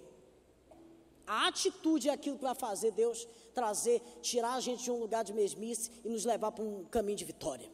A 1.25 1.47
atitude 1.47 2.09
é 2.09 2.13
aquilo 2.13 2.37
que 2.37 2.43
vai 2.43 2.55
fazer 2.55 2.91
Deus 2.91 3.27
trazer, 3.53 4.01
tirar 4.21 4.53
a 4.53 4.59
gente 4.59 4.83
de 4.83 4.91
um 4.91 4.99
lugar 4.99 5.23
de 5.23 5.33
mesmice 5.33 5.89
e 6.03 6.09
nos 6.09 6.25
levar 6.25 6.51
para 6.51 6.63
um 6.63 6.85
caminho 6.85 7.17
de 7.17 7.25
vitória. 7.25 7.71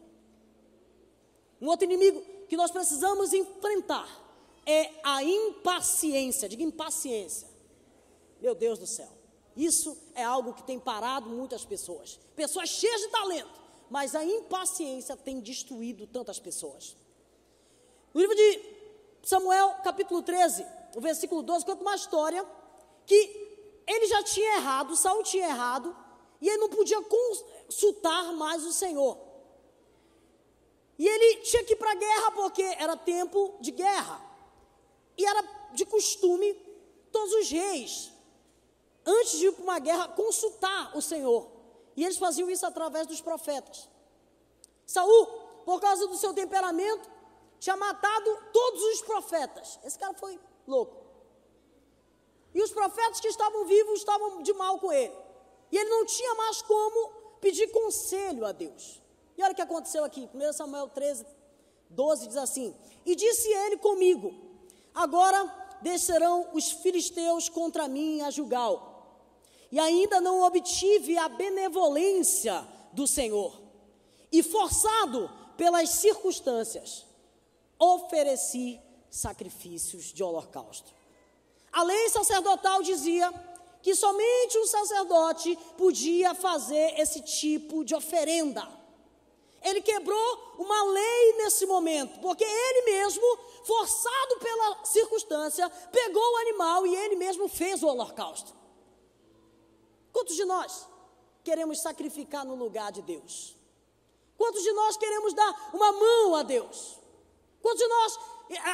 Um 1.60 1.68
outro 1.68 1.86
inimigo 1.86 2.22
que 2.48 2.56
nós 2.56 2.72
precisamos 2.72 3.34
enfrentar 3.34 4.27
é 4.68 4.92
a 5.02 5.24
impaciência. 5.24 6.50
Diga 6.50 6.62
impaciência. 6.62 7.48
Meu 8.42 8.54
Deus 8.54 8.78
do 8.78 8.86
céu. 8.86 9.10
Isso 9.56 9.98
é 10.14 10.24
algo 10.24 10.54
que 10.54 10.62
tem 10.62 10.78
parado 10.78 11.30
muitas 11.30 11.66
pessoas. 11.66 12.20
Pessoas 12.36 12.70
cheias 12.70 13.02
de 13.02 13.08
talento, 13.08 13.60
mas 13.90 14.14
a 14.14 14.24
impaciência 14.24 15.16
tem 15.16 15.40
destruído 15.40 16.06
tantas 16.06 16.38
pessoas. 16.38 16.96
No 18.14 18.22
livro 18.22 18.36
de 18.36 18.62
Samuel, 19.24 19.78
capítulo 19.84 20.22
13, 20.22 20.66
o 20.96 21.02
versículo 21.02 21.42
12, 21.42 21.66
conta 21.66 21.82
uma 21.82 21.96
história 21.96 22.46
que 23.06 23.48
ele 23.88 24.06
já 24.08 24.22
tinha 24.22 24.58
errado, 24.58 24.96
Saul 24.96 25.24
tinha 25.24 25.48
errado, 25.48 25.96
e 26.42 26.48
ele 26.48 26.58
não 26.58 26.70
podia 26.70 27.02
consultar 27.02 28.34
mais 28.34 28.64
o 28.66 28.74
Senhor. 28.74 29.18
E 31.00 31.08
ele 31.08 31.42
tinha 31.42 31.64
que 31.64 31.74
ir 31.74 31.78
para 31.78 31.92
a 31.92 31.96
guerra 31.96 32.32
porque 32.32 32.62
era 32.62 32.98
tempo 32.98 33.56
de 33.62 33.72
guerra. 33.72 34.27
E 35.18 35.26
era 35.26 35.42
de 35.74 35.86
costume 35.86 36.54
todos 37.12 37.34
os 37.34 37.50
reis, 37.50 38.12
antes 39.06 39.40
de 39.40 39.48
ir 39.48 39.52
para 39.54 39.64
uma 39.64 39.80
guerra, 39.80 40.08
consultar 40.10 40.96
o 40.96 41.02
Senhor. 41.02 41.50
E 41.96 42.04
eles 42.04 42.18
faziam 42.18 42.50
isso 42.50 42.66
através 42.66 43.08
dos 43.08 43.22
profetas. 43.22 43.90
Saul, 44.86 45.26
por 45.66 45.82
causa 45.82 46.08
do 46.08 46.16
seu 46.16 46.34
temperamento, 46.34 47.10
tinha 47.60 47.76
matado 47.76 48.38
todos 48.54 48.82
os 48.84 49.02
profetas. 49.02 49.80
Esse 49.84 49.98
cara 49.98 50.14
foi 50.14 50.40
louco. 50.68 51.08
E 52.54 52.62
os 52.62 52.72
profetas 52.72 53.20
que 53.20 53.28
estavam 53.28 53.66
vivos 53.66 54.00
estavam 54.00 54.42
de 54.44 54.54
mal 54.54 54.80
com 54.80 54.92
ele. 54.92 55.16
E 55.72 55.78
ele 55.78 55.90
não 55.90 56.06
tinha 56.06 56.36
mais 56.36 56.62
como 56.62 57.10
pedir 57.42 57.68
conselho 57.72 58.46
a 58.46 58.52
Deus. 58.52 59.02
E 59.38 59.44
olha 59.44 59.52
o 59.52 59.56
que 59.56 59.62
aconteceu 59.62 60.04
aqui, 60.04 60.30
1 60.34 60.54
Samuel 60.54 60.90
13, 60.90 61.26
12 61.90 62.28
diz 62.28 62.38
assim: 62.38 62.76
E 63.06 63.16
disse 63.16 63.52
ele 63.52 63.78
comigo: 63.78 64.47
Agora 64.98 65.46
descerão 65.80 66.50
os 66.54 66.72
filisteus 66.72 67.48
contra 67.50 67.88
mim 67.88 68.22
a 68.22 68.32
Jugal, 68.32 69.22
e 69.72 69.80
ainda 69.80 70.20
não 70.20 70.42
obtive 70.42 71.16
a 71.20 71.30
benevolência 71.30 72.68
do 72.94 73.06
Senhor, 73.06 73.62
e 74.32 74.42
forçado 74.42 75.30
pelas 75.56 75.92
circunstâncias, 75.92 77.06
ofereci 77.78 78.80
sacrifícios 79.08 80.06
de 80.06 80.24
holocausto. 80.24 80.92
A 81.72 81.84
lei 81.84 82.10
sacerdotal 82.10 82.82
dizia 82.82 83.32
que 83.84 83.94
somente 83.94 84.58
um 84.58 84.66
sacerdote 84.66 85.56
podia 85.78 86.34
fazer 86.34 87.00
esse 87.00 87.22
tipo 87.22 87.86
de 87.86 87.94
oferenda. 87.94 88.68
Ele 89.62 89.82
quebrou 89.82 90.56
uma 90.58 90.84
lei 90.84 91.34
nesse 91.38 91.66
momento, 91.66 92.20
porque 92.20 92.44
ele 92.44 92.82
mesmo, 92.84 93.40
forçado 93.64 94.40
pela 94.40 94.86
circunstância, 94.86 95.70
pegou 95.92 96.34
o 96.34 96.38
animal 96.38 96.88
e 96.88 96.96
ele 96.96 97.16
mesmo 97.16 97.48
fez 97.48 97.84
o 97.84 97.88
holocausto. 97.88 98.56
Quantos 100.14 100.36
de 100.36 100.46
nós 100.46 100.88
queremos 101.44 101.80
sacrificar 101.82 102.46
no 102.46 102.56
lugar 102.56 102.92
de 102.92 103.02
Deus? 103.02 103.56
Quantos 104.38 104.62
de 104.62 104.72
nós 104.72 104.98
queremos 104.98 105.34
dar 105.34 105.70
uma 105.74 105.92
mão 105.92 106.36
a 106.36 106.44
Deus? 106.44 107.00
Quantos 107.62 107.80
de 107.80 107.88
nós 107.88 108.20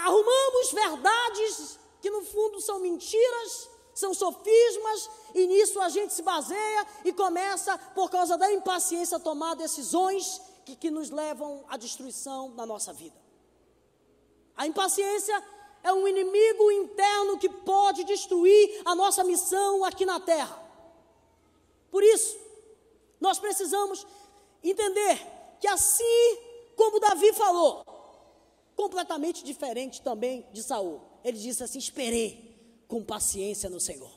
arrumamos 0.03 0.71
verdades 0.71 1.79
que 2.01 2.09
no 2.09 2.23
fundo 2.23 2.59
são 2.59 2.79
mentiras, 2.79 3.69
são 3.93 4.13
sofismas, 4.13 5.09
e 5.33 5.47
nisso 5.47 5.79
a 5.79 5.87
gente 5.87 6.13
se 6.13 6.21
baseia 6.21 6.87
e 7.05 7.13
começa, 7.13 7.77
por 7.95 8.09
causa 8.09 8.37
da 8.37 8.51
impaciência, 8.51 9.17
a 9.17 9.19
tomar 9.19 9.55
decisões 9.55 10.41
que, 10.65 10.75
que 10.75 10.91
nos 10.91 11.09
levam 11.09 11.65
à 11.67 11.77
destruição 11.77 12.55
da 12.55 12.65
nossa 12.65 12.93
vida. 12.93 13.15
A 14.55 14.67
impaciência 14.67 15.43
é 15.83 15.91
um 15.91 16.07
inimigo 16.07 16.71
interno 16.71 17.37
que 17.37 17.49
pode 17.49 18.03
destruir 18.03 18.81
a 18.85 18.95
nossa 18.95 19.23
missão 19.23 19.83
aqui 19.83 20.05
na 20.05 20.19
terra. 20.19 20.61
Por 21.91 22.03
isso, 22.03 22.37
nós 23.19 23.39
precisamos 23.39 24.05
entender 24.63 25.19
que 25.59 25.67
assim 25.67 26.37
como 26.75 26.99
Davi 26.99 27.33
falou, 27.33 27.85
completamente 28.75 29.43
diferente 29.43 30.01
também 30.01 30.47
de 30.51 30.63
Saul 30.63 31.13
ele 31.23 31.37
disse 31.37 31.63
assim: 31.63 31.79
Esperei 31.79 32.83
com 32.87 33.03
paciência 33.03 33.69
no 33.69 33.79
Senhor, 33.79 34.11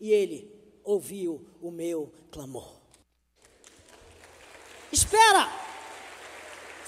e 0.00 0.12
ele 0.12 0.50
ouviu 0.84 1.44
o 1.60 1.70
meu 1.70 2.12
clamor. 2.30 2.76
Espera! 4.92 5.65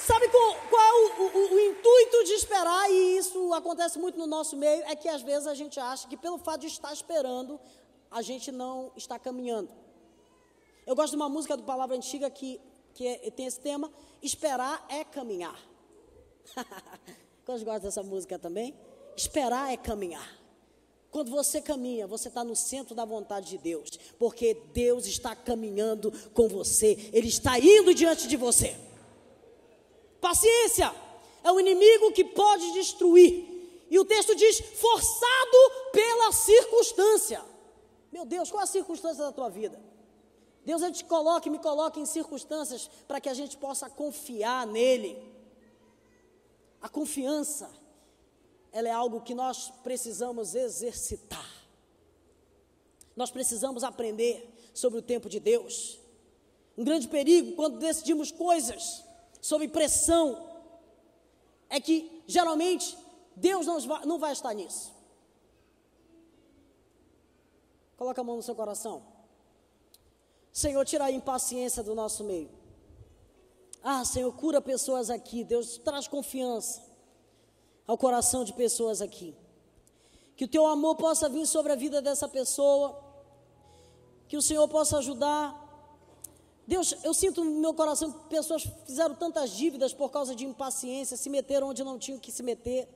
Sabe 0.07 0.29
qual, 0.29 0.55
qual 0.71 0.81
é 0.81 0.93
o, 0.93 1.23
o, 1.23 1.55
o, 1.55 1.61
intuito 1.61 2.25
de 2.25 2.33
esperar? 2.35 2.91
E 2.91 3.19
isso 3.19 3.53
acontece 3.53 3.99
muito 3.99 4.17
no 4.17 4.27
nosso 4.27 4.57
meio, 4.57 4.83
é 4.85 4.95
que 4.95 5.09
às 5.09 5.23
vezes 5.23 5.47
a 5.49 5.55
gente 5.55 5.79
acha 5.81 6.07
que 6.07 6.17
pelo 6.17 6.39
fato 6.39 6.61
de 6.61 6.69
estar 6.69 6.93
esperando, 6.93 7.59
a 8.11 8.23
gente 8.23 8.53
não 8.53 8.93
está 8.97 9.19
caminhando. 9.19 9.71
Eu 10.87 10.95
gosto 10.95 11.11
de 11.11 11.17
uma 11.17 11.29
música 11.29 11.57
do 11.57 11.65
Palavra 11.65 11.97
Antiga 11.97 12.31
que, 12.31 12.61
que 12.95 13.07
é, 13.07 13.31
tem 13.31 13.47
esse 13.47 13.61
tema, 13.61 13.93
esperar 14.23 14.87
é 14.89 15.03
caminhar. 15.03 15.61
Quantos 17.45 17.65
gostam 17.65 17.83
dessa 17.83 18.03
música 18.03 18.39
também? 18.39 18.75
Esperar 19.17 19.73
é 19.73 19.77
caminhar. 19.77 20.39
Quando 21.11 21.31
você 21.31 21.61
caminha, 21.61 22.07
você 22.07 22.29
está 22.29 22.45
no 22.45 22.55
centro 22.55 22.95
da 22.95 23.05
vontade 23.05 23.49
de 23.49 23.59
Deus, 23.59 23.91
porque 24.19 24.55
Deus 24.73 25.07
está 25.07 25.35
caminhando 25.35 26.13
com 26.33 26.47
você, 26.47 27.11
Ele 27.13 27.29
está 27.29 27.59
indo 27.59 27.93
diante 27.95 28.29
de 28.29 28.37
você. 28.37 28.88
Paciência 30.29 30.95
é 31.43 31.51
o 31.51 31.59
inimigo 31.59 32.13
que 32.13 32.23
pode 32.23 32.71
destruir. 32.75 33.87
E 33.89 33.99
o 33.99 34.05
texto 34.05 34.35
diz: 34.35 34.61
forçado 34.61 35.59
pela 35.91 36.33
circunstância. 36.33 37.43
Meu 38.13 38.27
Deus, 38.27 38.51
qual 38.51 38.63
a 38.63 38.67
circunstância 38.67 39.25
da 39.25 39.33
tua 39.33 39.49
vida? 39.49 39.81
Deus 40.67 40.83
ele 40.83 40.93
te 40.93 41.07
coloca 41.07 41.49
e 41.49 41.51
me 41.51 41.59
coloca 41.59 41.99
em 41.99 42.05
circunstâncias 42.05 42.91
para 43.09 43.23
que 43.23 43.29
a 43.31 43.33
gente 43.33 43.57
possa 43.57 43.89
confiar 43.89 44.67
nele. 44.67 45.17
A 46.83 46.91
confiança, 46.91 47.71
ela 48.71 48.87
é 48.87 48.93
algo 48.93 49.23
que 49.23 49.35
nós 49.35 49.73
precisamos 49.83 50.55
exercitar. 50.55 51.51
Nós 53.17 53.31
precisamos 53.31 53.83
aprender 53.83 54.47
sobre 54.75 54.99
o 54.99 55.03
tempo 55.03 55.27
de 55.27 55.41
Deus. 55.41 55.99
Um 56.77 56.85
grande 56.85 57.09
perigo 57.09 57.57
quando 57.57 57.79
decidimos 57.79 58.31
coisas 58.31 59.08
sob 59.41 59.67
pressão 59.69 60.49
é 61.69 61.81
que 61.81 62.23
geralmente 62.27 62.97
Deus 63.37 63.67
não 63.67 63.81
vai, 63.81 64.05
não 64.05 64.19
vai 64.19 64.33
estar 64.33 64.53
nisso. 64.55 64.93
Coloca 67.97 68.21
a 68.21 68.25
mão 68.25 68.37
no 68.37 68.43
seu 68.43 68.55
coração. 68.55 69.03
Senhor, 70.53 70.85
tira 70.85 71.05
a 71.05 71.11
impaciência 71.11 71.83
do 71.83 71.95
nosso 71.95 72.25
meio. 72.25 72.51
Ah, 73.83 74.05
Senhor, 74.05 74.33
cura 74.33 74.61
pessoas 74.61 75.11
aqui. 75.11 75.45
Deus 75.45 75.79
traz 75.79 76.09
confiança 76.09 76.83
ao 77.87 77.97
coração 77.97 78.45
de 78.45 78.53
pessoas 78.53 79.01
aqui. 79.01 79.37
Que 80.37 80.45
o 80.45 80.49
teu 80.49 80.67
amor 80.67 80.97
possa 80.97 81.29
vir 81.29 81.47
sobre 81.47 81.73
a 81.73 81.77
vida 81.77 82.01
dessa 82.01 82.29
pessoa. 82.29 83.03
Que 84.29 84.37
o 84.37 84.43
Senhor 84.43 84.67
possa 84.69 84.99
ajudar. 84.99 85.68
Deus, 86.69 86.95
eu 87.03 87.13
sinto 87.13 87.43
no 87.43 87.61
meu 87.61 87.75
coração 87.75 88.13
que 88.13 88.29
pessoas 88.29 88.63
fizeram 88.87 89.15
tantas 89.15 89.51
dívidas 89.51 89.93
por 89.93 90.11
causa 90.11 90.37
de 90.37 90.45
impaciência, 90.45 91.17
se 91.17 91.29
meteram 91.29 91.71
onde 91.71 91.83
não 91.83 91.99
tinham 91.99 92.21
que 92.21 92.31
se 92.31 92.45
meter 92.45 92.89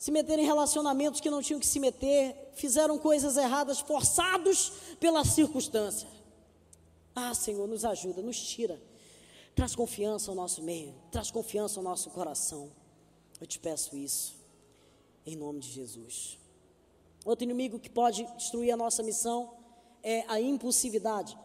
se 0.00 0.10
meteram 0.10 0.42
em 0.42 0.46
relacionamentos 0.46 1.20
que 1.20 1.28
não 1.28 1.42
tinham 1.42 1.60
que 1.60 1.66
se 1.66 1.78
meter, 1.78 2.34
fizeram 2.54 2.98
coisas 2.98 3.36
erradas, 3.36 3.80
forçados 3.80 4.72
pela 4.98 5.22
circunstância. 5.26 6.08
Ah, 7.14 7.34
Senhor, 7.34 7.68
nos 7.68 7.84
ajuda, 7.84 8.22
nos 8.22 8.40
tira, 8.40 8.80
traz 9.54 9.74
confiança 9.74 10.30
ao 10.30 10.34
nosso 10.34 10.62
meio, 10.62 10.94
traz 11.12 11.30
confiança 11.30 11.78
ao 11.78 11.84
nosso 11.84 12.08
coração. 12.08 12.72
Eu 13.38 13.46
te 13.46 13.58
peço 13.58 13.94
isso, 13.94 14.36
em 15.26 15.36
nome 15.36 15.60
de 15.60 15.68
Jesus. 15.68 16.38
Outro 17.22 17.44
inimigo 17.44 17.78
que 17.78 17.90
pode 17.90 18.24
destruir 18.38 18.72
a 18.72 18.78
nossa 18.78 19.02
missão 19.02 19.52
é 20.02 20.24
a 20.28 20.40
impulsividade. 20.40 21.36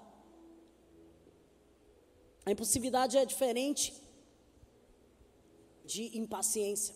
A 2.46 2.52
impulsividade 2.52 3.18
é 3.18 3.26
diferente 3.26 3.92
de 5.84 6.16
impaciência. 6.18 6.94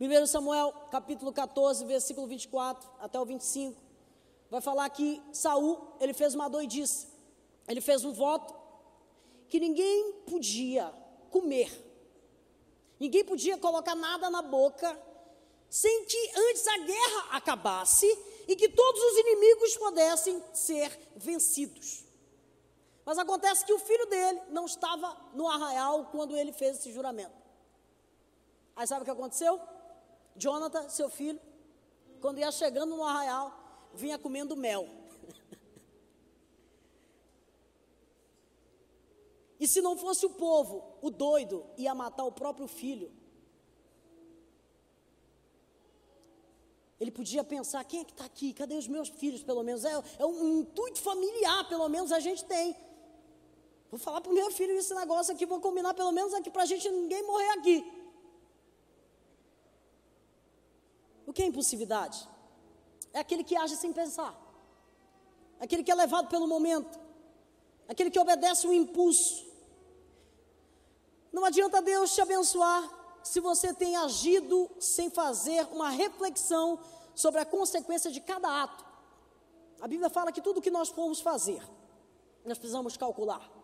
1 0.00 0.26
Samuel, 0.26 0.72
capítulo 0.90 1.32
14, 1.32 1.84
versículo 1.84 2.28
24 2.28 2.88
até 3.00 3.20
o 3.20 3.24
25, 3.24 3.76
vai 4.48 4.60
falar 4.60 4.88
que 4.88 5.20
Saul, 5.32 5.94
ele 6.00 6.14
fez 6.14 6.34
uma 6.34 6.48
doidice. 6.48 7.08
Ele 7.66 7.80
fez 7.80 8.04
um 8.04 8.12
voto 8.12 8.54
que 9.48 9.58
ninguém 9.58 10.12
podia 10.26 10.94
comer. 11.28 11.70
Ninguém 13.00 13.24
podia 13.24 13.58
colocar 13.58 13.96
nada 13.96 14.30
na 14.30 14.42
boca 14.42 14.98
sem 15.68 16.04
que 16.04 16.30
antes 16.36 16.66
a 16.66 16.78
guerra 16.78 17.36
acabasse 17.36 18.06
e 18.46 18.54
que 18.54 18.68
todos 18.68 19.02
os 19.02 19.18
inimigos 19.18 19.76
pudessem 19.76 20.42
ser 20.52 20.98
vencidos. 21.16 22.09
Mas 23.04 23.18
acontece 23.18 23.64
que 23.64 23.72
o 23.72 23.78
filho 23.78 24.06
dele 24.06 24.40
não 24.50 24.66
estava 24.66 25.16
no 25.32 25.48
arraial 25.48 26.06
quando 26.06 26.36
ele 26.36 26.52
fez 26.52 26.78
esse 26.78 26.92
juramento. 26.92 27.40
Aí 28.76 28.86
sabe 28.86 29.02
o 29.02 29.04
que 29.04 29.10
aconteceu? 29.10 29.60
Jonathan, 30.36 30.88
seu 30.88 31.10
filho, 31.10 31.40
quando 32.20 32.38
ia 32.38 32.52
chegando 32.52 32.96
no 32.96 33.04
arraial, 33.04 33.52
vinha 33.94 34.18
comendo 34.18 34.56
mel. 34.56 34.88
e 39.60 39.66
se 39.66 39.80
não 39.80 39.96
fosse 39.96 40.24
o 40.24 40.30
povo, 40.30 40.96
o 41.02 41.10
doido 41.10 41.66
ia 41.76 41.92
matar 41.94 42.24
o 42.24 42.32
próprio 42.32 42.68
filho. 42.68 43.12
Ele 47.00 47.10
podia 47.10 47.42
pensar: 47.42 47.82
quem 47.84 48.00
é 48.00 48.04
que 48.04 48.12
está 48.12 48.26
aqui? 48.26 48.52
Cadê 48.52 48.74
os 48.74 48.86
meus 48.86 49.08
filhos, 49.08 49.42
pelo 49.42 49.62
menos? 49.62 49.84
É, 49.84 49.92
é 50.18 50.26
um 50.26 50.60
intuito 50.60 51.00
familiar, 51.00 51.66
pelo 51.68 51.88
menos 51.88 52.12
a 52.12 52.20
gente 52.20 52.44
tem. 52.44 52.76
Vou 53.90 53.98
falar 53.98 54.20
para 54.20 54.30
o 54.30 54.34
meu 54.34 54.50
filho 54.52 54.72
esse 54.78 54.94
negócio 54.94 55.34
aqui, 55.34 55.44
vou 55.44 55.60
combinar 55.60 55.94
pelo 55.94 56.12
menos 56.12 56.32
aqui 56.32 56.50
para 56.50 56.62
a 56.62 56.66
gente 56.66 56.88
ninguém 56.88 57.22
morrer 57.24 57.50
aqui. 57.58 57.78
O 61.26 61.32
que 61.32 61.42
é 61.42 61.46
impulsividade? 61.46 62.28
É 63.12 63.18
aquele 63.18 63.42
que 63.42 63.56
age 63.56 63.76
sem 63.76 63.92
pensar, 63.92 64.32
aquele 65.58 65.82
que 65.82 65.90
é 65.90 65.94
levado 65.94 66.28
pelo 66.28 66.46
momento, 66.46 66.98
aquele 67.88 68.10
que 68.10 68.18
obedece 68.18 68.66
o 68.66 68.72
impulso. 68.72 69.44
Não 71.32 71.44
adianta 71.44 71.82
Deus 71.82 72.14
te 72.14 72.20
abençoar 72.20 72.82
se 73.22 73.40
você 73.40 73.74
tem 73.74 73.96
agido 73.96 74.70
sem 74.78 75.10
fazer 75.10 75.66
uma 75.72 75.90
reflexão 75.90 76.78
sobre 77.14 77.40
a 77.40 77.44
consequência 77.44 78.10
de 78.10 78.20
cada 78.20 78.62
ato. 78.62 78.84
A 79.80 79.88
Bíblia 79.88 80.10
fala 80.10 80.30
que 80.30 80.40
tudo 80.40 80.60
que 80.60 80.70
nós 80.70 80.88
formos 80.88 81.20
fazer, 81.20 81.62
nós 82.44 82.58
precisamos 82.58 82.96
calcular, 82.96 83.59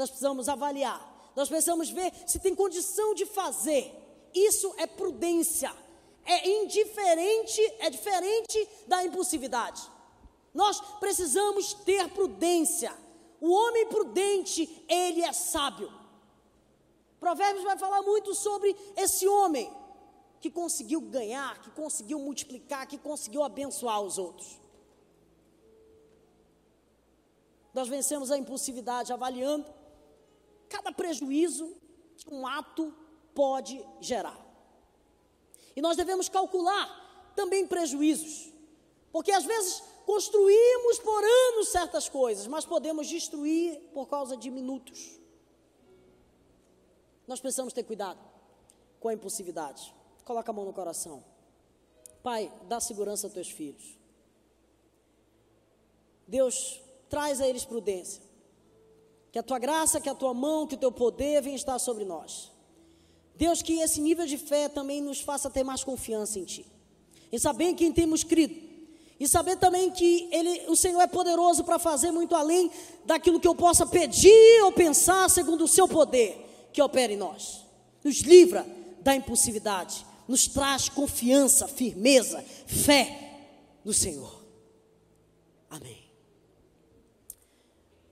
nós 0.00 0.10
precisamos 0.10 0.48
avaliar, 0.48 1.32
nós 1.36 1.48
precisamos 1.48 1.90
ver 1.90 2.12
se 2.26 2.38
tem 2.38 2.54
condição 2.54 3.14
de 3.14 3.26
fazer. 3.26 3.94
Isso 4.34 4.74
é 4.78 4.86
prudência 4.86 5.72
é 6.24 6.48
indiferente, 6.62 7.60
é 7.78 7.90
diferente 7.90 8.68
da 8.86 9.04
impulsividade. 9.04 9.82
Nós 10.52 10.80
precisamos 10.98 11.74
ter 11.74 12.08
prudência. 12.10 12.92
O 13.40 13.50
homem 13.50 13.86
prudente, 13.86 14.84
ele 14.88 15.22
é 15.22 15.32
sábio. 15.32 15.92
Provérbios 17.18 17.64
vai 17.64 17.76
falar 17.76 18.02
muito 18.02 18.34
sobre 18.34 18.76
esse 18.96 19.26
homem 19.26 19.70
que 20.40 20.50
conseguiu 20.50 21.00
ganhar, 21.00 21.60
que 21.60 21.70
conseguiu 21.70 22.18
multiplicar, 22.18 22.86
que 22.86 22.98
conseguiu 22.98 23.42
abençoar 23.42 24.00
os 24.00 24.18
outros. 24.18 24.58
Nós 27.72 27.88
vencemos 27.88 28.30
a 28.30 28.38
impulsividade 28.38 29.12
avaliando 29.12 29.66
cada 30.70 30.92
prejuízo 30.92 31.76
que 32.16 32.32
um 32.32 32.46
ato 32.46 32.94
pode 33.34 33.84
gerar. 34.00 34.38
E 35.74 35.82
nós 35.82 35.96
devemos 35.96 36.28
calcular 36.28 37.32
também 37.34 37.66
prejuízos. 37.66 38.52
Porque 39.12 39.32
às 39.32 39.44
vezes 39.44 39.82
construímos 40.06 40.98
por 41.00 41.22
anos 41.22 41.68
certas 41.68 42.08
coisas, 42.08 42.46
mas 42.46 42.64
podemos 42.64 43.08
destruir 43.08 43.80
por 43.92 44.06
causa 44.08 44.36
de 44.36 44.50
minutos. 44.50 45.18
Nós 47.26 47.40
precisamos 47.40 47.72
ter 47.72 47.82
cuidado 47.82 48.20
com 49.00 49.08
a 49.08 49.14
impulsividade. 49.14 49.94
Coloca 50.24 50.50
a 50.50 50.54
mão 50.54 50.64
no 50.64 50.72
coração. 50.72 51.24
Pai, 52.22 52.52
dá 52.68 52.80
segurança 52.80 53.26
aos 53.26 53.34
teus 53.34 53.50
filhos. 53.50 53.98
Deus, 56.26 56.80
traz 57.08 57.40
a 57.40 57.48
eles 57.48 57.64
prudência. 57.64 58.29
Que 59.32 59.38
a 59.38 59.42
tua 59.42 59.58
graça, 59.58 60.00
que 60.00 60.08
a 60.08 60.14
tua 60.14 60.34
mão, 60.34 60.66
que 60.66 60.74
o 60.74 60.78
teu 60.78 60.90
poder 60.90 61.42
venha 61.42 61.56
estar 61.56 61.78
sobre 61.78 62.04
nós. 62.04 62.50
Deus, 63.36 63.62
que 63.62 63.80
esse 63.80 64.00
nível 64.00 64.26
de 64.26 64.36
fé 64.36 64.68
também 64.68 65.00
nos 65.00 65.20
faça 65.20 65.48
ter 65.48 65.64
mais 65.64 65.82
confiança 65.82 66.38
em 66.38 66.44
Ti. 66.44 66.66
Em 67.32 67.38
saber 67.38 67.64
em 67.64 67.74
quem 67.74 67.92
temos 67.92 68.22
crido. 68.24 68.54
E 69.18 69.28
saber 69.28 69.56
também 69.56 69.90
que 69.90 70.28
ele, 70.32 70.66
o 70.68 70.76
Senhor 70.76 71.00
é 71.00 71.06
poderoso 71.06 71.62
para 71.62 71.78
fazer 71.78 72.10
muito 72.10 72.34
além 72.34 72.70
daquilo 73.04 73.38
que 73.38 73.46
eu 73.46 73.54
possa 73.54 73.86
pedir 73.86 74.62
ou 74.64 74.72
pensar, 74.72 75.28
segundo 75.30 75.64
o 75.64 75.68
Seu 75.68 75.86
poder 75.86 76.68
que 76.72 76.82
opera 76.82 77.12
em 77.12 77.16
nós. 77.16 77.64
Nos 78.02 78.20
livra 78.20 78.66
da 79.00 79.14
impulsividade. 79.14 80.06
Nos 80.26 80.46
traz 80.46 80.88
confiança, 80.88 81.66
firmeza, 81.66 82.44
fé 82.66 83.30
no 83.84 83.92
Senhor. 83.92 84.42
Amém. 85.68 85.98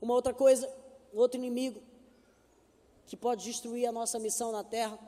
Uma 0.01 0.13
outra 0.13 0.33
coisa, 0.33 0.69
outro 1.13 1.37
inimigo 1.37 1.81
que 3.05 3.17
pode 3.17 3.43
destruir 3.43 3.87
a 3.87 3.91
nossa 3.91 4.19
missão 4.19 4.51
na 4.51 4.63
terra 4.63 4.99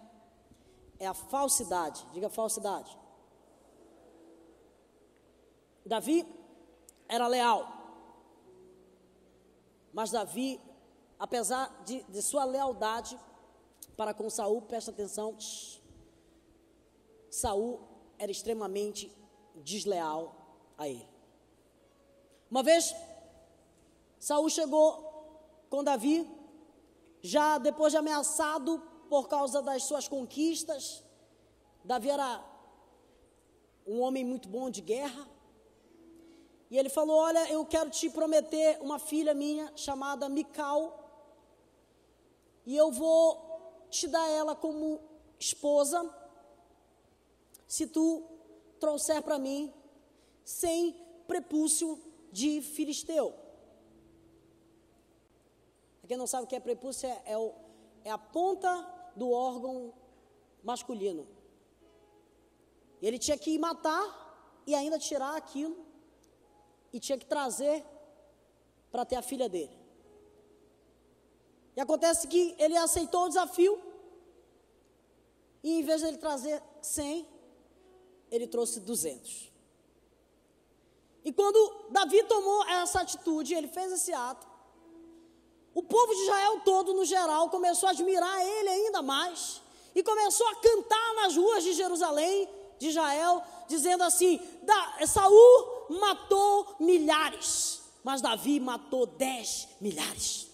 é 1.00 1.08
a 1.08 1.14
falsidade. 1.14 2.06
Diga 2.14 2.30
falsidade. 2.30 2.98
Davi 5.86 6.26
era 7.08 7.28
leal. 7.28 7.68
Mas 9.94 10.12
Davi, 10.12 10.60
apesar 11.20 11.84
de, 11.84 12.04
de 12.04 12.22
sua 12.22 12.44
lealdade 12.46 13.20
para 13.98 14.14
com 14.14 14.30
Saul, 14.30 14.62
presta 14.62 14.92
atenção, 14.92 15.38
Saul 17.30 17.80
era 18.18 18.32
extremamente 18.32 19.12
desleal 19.56 20.36
a 20.78 20.88
ele. 20.88 21.08
Uma 22.50 22.64
vez, 22.64 22.96
Saul 24.20 24.50
chegou 24.50 25.11
com 25.72 25.82
Davi 25.82 26.30
já 27.22 27.58
depois 27.58 27.94
de 27.94 27.98
ameaçado 27.98 28.84
por 29.10 29.30
causa 29.30 29.62
das 29.62 29.84
suas 29.84 30.06
conquistas, 30.06 31.02
Davi 31.84 32.10
era 32.10 32.44
um 33.88 34.02
homem 34.02 34.26
muito 34.26 34.50
bom 34.50 34.70
de 34.70 34.82
guerra. 34.82 35.28
E 36.70 36.78
ele 36.78 36.90
falou: 36.90 37.16
Olha, 37.18 37.50
eu 37.50 37.66
quero 37.66 37.90
te 37.90 38.10
prometer 38.10 38.80
uma 38.82 39.00
filha 39.00 39.34
minha 39.34 39.72
chamada 39.76 40.28
Mical, 40.28 40.82
e 42.66 42.76
eu 42.76 42.92
vou 42.92 43.86
te 43.90 44.08
dar 44.08 44.30
ela 44.30 44.56
como 44.56 45.00
esposa, 45.40 46.00
se 47.66 47.88
tu 47.88 48.24
trouxer 48.78 49.22
para 49.22 49.40
mim 49.40 49.74
sem 50.44 50.94
prepúcio 51.28 51.98
de 52.32 52.62
filisteu. 52.62 53.41
Quem 56.12 56.18
não 56.18 56.28
sabe 56.28 56.44
o 56.44 56.48
que 56.48 56.58
é 56.58 56.60
prepúcio 56.60 57.08
é, 57.08 57.22
é, 57.26 57.38
o, 57.38 57.54
é 58.04 58.12
a 58.12 58.18
ponta 58.18 58.70
do 59.16 59.32
órgão 59.32 59.94
masculino. 60.62 61.26
Ele 63.02 63.18
tinha 63.18 63.38
que 63.38 63.58
matar 63.58 64.04
e 64.68 64.76
ainda 64.76 65.00
tirar 65.00 65.38
aquilo 65.38 65.86
e 66.92 67.00
tinha 67.00 67.18
que 67.18 67.26
trazer 67.26 67.82
para 68.92 69.06
ter 69.06 69.16
a 69.16 69.22
filha 69.22 69.48
dele. 69.48 69.74
E 71.78 71.80
acontece 71.80 72.28
que 72.28 72.58
ele 72.60 72.76
aceitou 72.76 73.24
o 73.24 73.30
desafio 73.30 73.82
e 75.64 75.80
em 75.80 75.82
vez 75.82 76.02
de 76.02 76.08
ele 76.08 76.18
trazer 76.18 76.62
100, 76.82 77.26
ele 78.30 78.48
trouxe 78.48 78.82
200. 78.82 79.50
E 81.24 81.32
quando 81.32 81.88
Davi 81.90 82.22
tomou 82.26 82.66
essa 82.66 83.00
atitude, 83.00 83.54
ele 83.54 83.70
fez 83.70 83.94
esse 83.94 84.12
ato, 84.12 84.51
o 85.74 85.82
povo 85.82 86.14
de 86.14 86.22
Israel 86.24 86.62
todo, 86.66 86.94
no 86.94 87.06
geral, 87.06 87.50
começou 87.50 87.88
a 87.88 87.92
admirar 87.92 88.46
ele 88.46 88.70
ainda 88.70 89.02
mais 89.02 89.62
e 89.96 90.04
começou 90.04 90.48
a 90.48 90.56
cantar 90.56 91.14
nas 91.16 91.36
ruas 91.36 91.64
de 91.64 91.74
Jerusalém, 91.74 92.50
de 92.78 92.90
Israel, 92.90 93.44
dizendo 93.68 94.04
assim: 94.04 94.40
Saul 95.08 95.88
matou 95.90 96.76
milhares, 96.80 97.82
mas 98.04 98.22
Davi 98.22 98.60
matou 98.60 99.06
dez 99.06 99.68
milhares. 99.80 100.48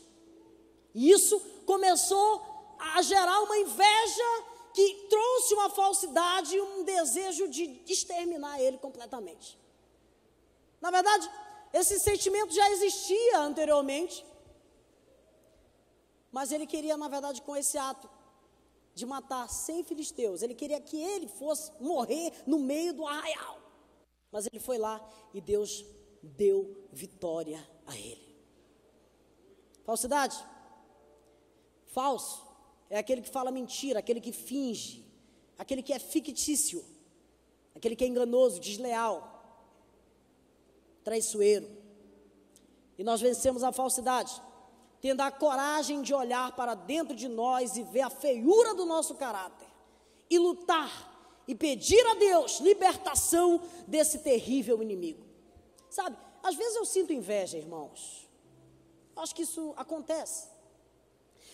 E 0.94 1.12
isso 1.12 1.40
começou 1.66 2.42
a 2.80 3.02
gerar 3.02 3.42
uma 3.42 3.58
inveja 3.58 4.44
que 4.74 5.08
trouxe 5.10 5.54
uma 5.56 5.70
falsidade 5.70 6.56
e 6.56 6.62
um 6.62 6.84
desejo 6.84 7.48
de 7.48 7.82
exterminar 7.88 8.62
ele 8.62 8.78
completamente. 8.78 9.58
Na 10.80 10.92
verdade, 10.92 11.28
esse 11.74 12.00
sentimento 12.00 12.54
já 12.54 12.70
existia 12.72 13.40
anteriormente, 13.40 14.24
mas 16.32 16.52
ele 16.52 16.66
queria, 16.66 16.98
na 16.98 17.08
verdade, 17.08 17.42
com 17.42 17.56
esse 17.56 17.78
ato 17.78 18.10
de 18.94 19.06
matar 19.06 19.48
100 19.48 19.84
filisteus, 19.84 20.42
ele 20.42 20.56
queria 20.56 20.82
que 20.82 20.98
ele 20.98 21.28
fosse 21.28 21.72
morrer 21.80 22.34
no 22.46 22.60
meio 22.60 22.94
do 22.94 23.06
arraial. 23.06 23.62
Mas 24.32 24.48
ele 24.48 24.60
foi 24.60 24.78
lá 24.78 25.08
e 25.34 25.40
Deus 25.40 25.86
deu 26.22 26.88
vitória 26.92 27.66
a 27.86 27.96
ele. 27.96 28.28
Falsidade. 29.84 30.38
Falso 31.86 32.46
é 32.90 32.98
aquele 32.98 33.22
que 33.22 33.30
fala 33.30 33.52
mentira, 33.52 34.00
aquele 34.00 34.20
que 34.20 34.32
finge, 34.32 35.06
aquele 35.58 35.82
que 35.82 35.94
é 35.94 36.00
fictício, 36.00 36.84
aquele 37.76 37.96
que 37.96 38.04
é 38.04 38.08
enganoso, 38.08 38.60
desleal, 38.60 39.38
traiçoeiro. 41.04 41.70
E 42.98 43.04
nós 43.04 43.22
vencemos 43.22 43.64
a 43.64 43.72
falsidade 43.72 44.42
tendo 45.02 45.22
a 45.22 45.32
coragem 45.32 46.02
de 46.02 46.14
olhar 46.14 46.56
para 46.56 46.74
dentro 46.74 47.16
de 47.16 47.28
nós 47.28 47.78
e 47.78 47.84
ver 47.84 48.02
a 48.02 48.10
feiura 48.10 48.74
do 48.74 48.86
nosso 48.86 49.16
caráter, 49.16 49.68
e 50.30 50.38
lutar 50.38 51.16
e 51.48 51.56
pedir 51.56 52.06
a 52.08 52.16
Deus 52.16 52.60
libertação 52.60 53.62
desse 53.88 54.20
terrível 54.20 54.82
inimigo. 54.82 55.26
Sabe, 55.90 56.18
às 56.44 56.56
vezes 56.56 56.76
eu 56.76 56.86
sinto 56.86 57.14
inveja, 57.14 57.58
irmãos. 57.58 58.28
Acho 59.16 59.34
que 59.34 59.44
isso 59.44 59.74
acontece. 59.78 60.48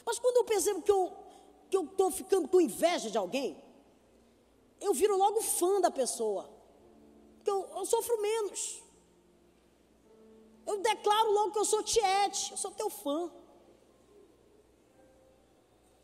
Mas 0.06 0.20
quando 0.20 0.38
eu 0.38 0.44
percebo 0.44 0.82
que 0.82 0.92
eu 0.92 1.24
que 1.74 1.78
eu 1.78 1.86
estou 1.86 2.12
ficando 2.12 2.48
com 2.48 2.62
inveja 2.62 3.10
de 3.10 3.18
alguém, 3.18 3.58
eu 4.80 4.94
viro 4.94 5.18
logo 5.18 5.42
fã 5.42 5.82
da 5.82 5.90
pessoa. 5.90 6.48
Porque 7.38 7.50
eu, 7.50 7.68
eu 7.76 7.86
sofro 7.88 8.22
menos. 8.22 8.83
Eu 10.66 10.80
declaro 10.80 11.32
logo 11.32 11.52
que 11.52 11.60
eu 11.60 11.66
sou 11.66 11.84
tiete, 11.84 12.52
eu 12.52 12.58
sou 12.58 12.72
teu 12.72 12.90
fã. 12.90 13.30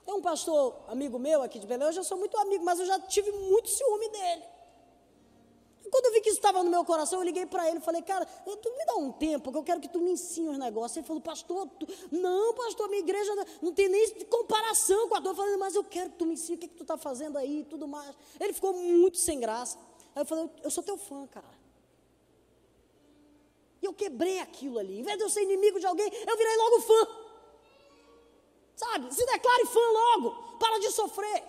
Tem 0.06 0.14
um 0.14 0.22
pastor 0.22 0.76
amigo 0.88 1.20
meu 1.20 1.42
aqui 1.42 1.60
de 1.60 1.68
Belém, 1.68 1.88
eu 1.88 1.94
já 1.94 2.04
sou 2.04 2.18
muito 2.18 2.36
amigo, 2.38 2.66
mas 2.66 2.80
eu 2.80 2.86
já 2.86 3.00
tive 3.00 3.32
muito 3.32 3.70
ciúme 3.70 4.10
dele. 4.10 4.44
E 5.86 5.90
quando 5.90 6.06
eu 6.06 6.14
vi 6.14 6.22
que 6.22 6.30
isso 6.30 6.40
estava 6.40 6.62
no 6.64 6.70
meu 6.70 6.84
coração, 6.84 7.20
eu 7.20 7.26
liguei 7.26 7.46
para 7.46 7.70
ele 7.70 7.78
e 7.78 7.82
falei, 7.82 8.02
cara, 8.02 8.26
tu 8.26 8.72
me 8.78 8.86
dá 8.86 8.96
um 8.96 9.12
tempo, 9.12 9.52
que 9.52 9.58
eu 9.58 9.64
quero 9.64 9.80
que 9.80 9.88
tu 9.88 10.00
me 10.00 10.12
ensine 10.12 10.50
os 10.50 10.58
negócios. 10.58 10.98
Ele 10.98 11.06
falou, 11.06 11.22
pastor, 11.22 11.68
tu... 11.80 11.88
não, 12.12 12.54
pastor, 12.54 12.90
minha 12.90 13.02
igreja 13.02 13.32
não 13.62 13.74
tem 13.74 13.88
nem 13.88 14.10
comparação 14.26 15.08
com 15.08 15.16
a 15.16 15.22
tua. 15.22 15.32
Eu 15.32 15.36
falei, 15.36 15.58
mas 15.58 15.76
eu 15.76 15.84
quero 15.84 16.10
que 16.10 16.18
tu 16.18 16.26
me 16.26 16.34
ensine, 16.34 16.58
o 16.58 16.60
que, 16.60 16.68
que 16.68 16.76
tu 16.76 16.84
está 16.84 16.98
fazendo 16.98 17.38
aí 17.38 17.60
e 17.60 17.64
tudo 17.64 17.88
mais. 17.88 18.16
Ele 18.40 18.52
ficou 18.52 18.74
muito 18.74 19.18
sem 19.18 19.40
graça. 19.40 19.78
Aí 20.16 20.22
eu 20.22 20.26
falei, 20.26 20.50
eu 20.64 20.72
sou 20.72 20.84
teu 20.84 20.98
fã, 20.98 21.28
cara. 21.28 21.59
Eu 23.90 23.94
quebrei 23.94 24.40
aquilo 24.40 24.78
ali. 24.78 25.00
Em 25.00 25.04
vez 25.04 25.18
de 25.18 25.24
eu 25.24 25.30
ser 25.30 25.42
inimigo 25.42 25.80
de 25.80 25.88
alguém, 25.88 26.08
eu 26.14 26.38
virei 26.38 26.58
logo 26.58 26.82
fã. 26.82 27.08
Sabe? 28.76 29.14
Se 29.16 29.26
declare 29.26 29.66
fã 29.66 29.80
logo. 30.02 30.58
Para 30.60 30.78
de 30.78 30.92
sofrer. 30.92 31.44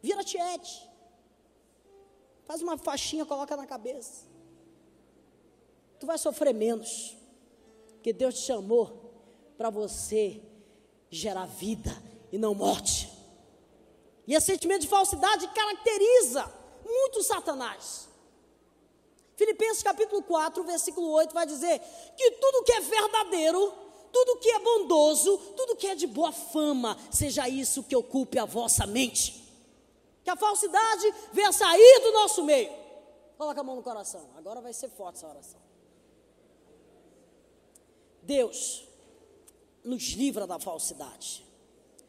Vira 0.00 0.24
tiete. 0.24 0.88
Faz 2.46 2.62
uma 2.62 2.78
faixinha, 2.78 3.26
coloca 3.26 3.54
na 3.54 3.66
cabeça. 3.66 4.24
Tu 6.00 6.06
vai 6.06 6.16
sofrer 6.16 6.54
menos. 6.54 7.14
Porque 7.92 8.14
Deus 8.14 8.36
te 8.36 8.46
chamou 8.46 9.12
para 9.58 9.68
você 9.68 10.40
gerar 11.10 11.44
vida 11.44 11.90
e 12.32 12.38
não 12.38 12.54
morte. 12.54 13.12
E 14.26 14.34
esse 14.34 14.46
sentimento 14.46 14.80
de 14.80 14.88
falsidade 14.88 15.46
caracteriza 15.48 16.50
muito 16.82 17.22
Satanás. 17.22 18.13
Filipenses 19.36 19.82
capítulo 19.82 20.22
4, 20.22 20.62
versículo 20.64 21.10
8 21.10 21.34
vai 21.34 21.46
dizer 21.46 21.80
que 22.16 22.30
tudo 22.32 22.64
que 22.64 22.72
é 22.72 22.80
verdadeiro, 22.80 23.72
tudo 24.12 24.38
que 24.38 24.48
é 24.50 24.58
bondoso, 24.60 25.36
tudo 25.56 25.76
que 25.76 25.88
é 25.88 25.94
de 25.94 26.06
boa 26.06 26.30
fama, 26.30 26.96
seja 27.10 27.48
isso 27.48 27.82
que 27.82 27.96
ocupe 27.96 28.38
a 28.38 28.44
vossa 28.44 28.86
mente. 28.86 29.42
Que 30.22 30.30
a 30.30 30.36
falsidade 30.36 31.12
venha 31.32 31.52
sair 31.52 32.00
do 32.00 32.12
nosso 32.12 32.44
meio. 32.44 32.72
Coloca 33.36 33.60
a 33.60 33.64
mão 33.64 33.76
no 33.76 33.82
coração. 33.82 34.30
Agora 34.36 34.60
vai 34.60 34.72
ser 34.72 34.88
forte 34.88 35.16
essa 35.16 35.26
oração. 35.26 35.60
Deus 38.22 38.86
nos 39.82 40.12
livra 40.12 40.46
da 40.46 40.58
falsidade. 40.58 41.44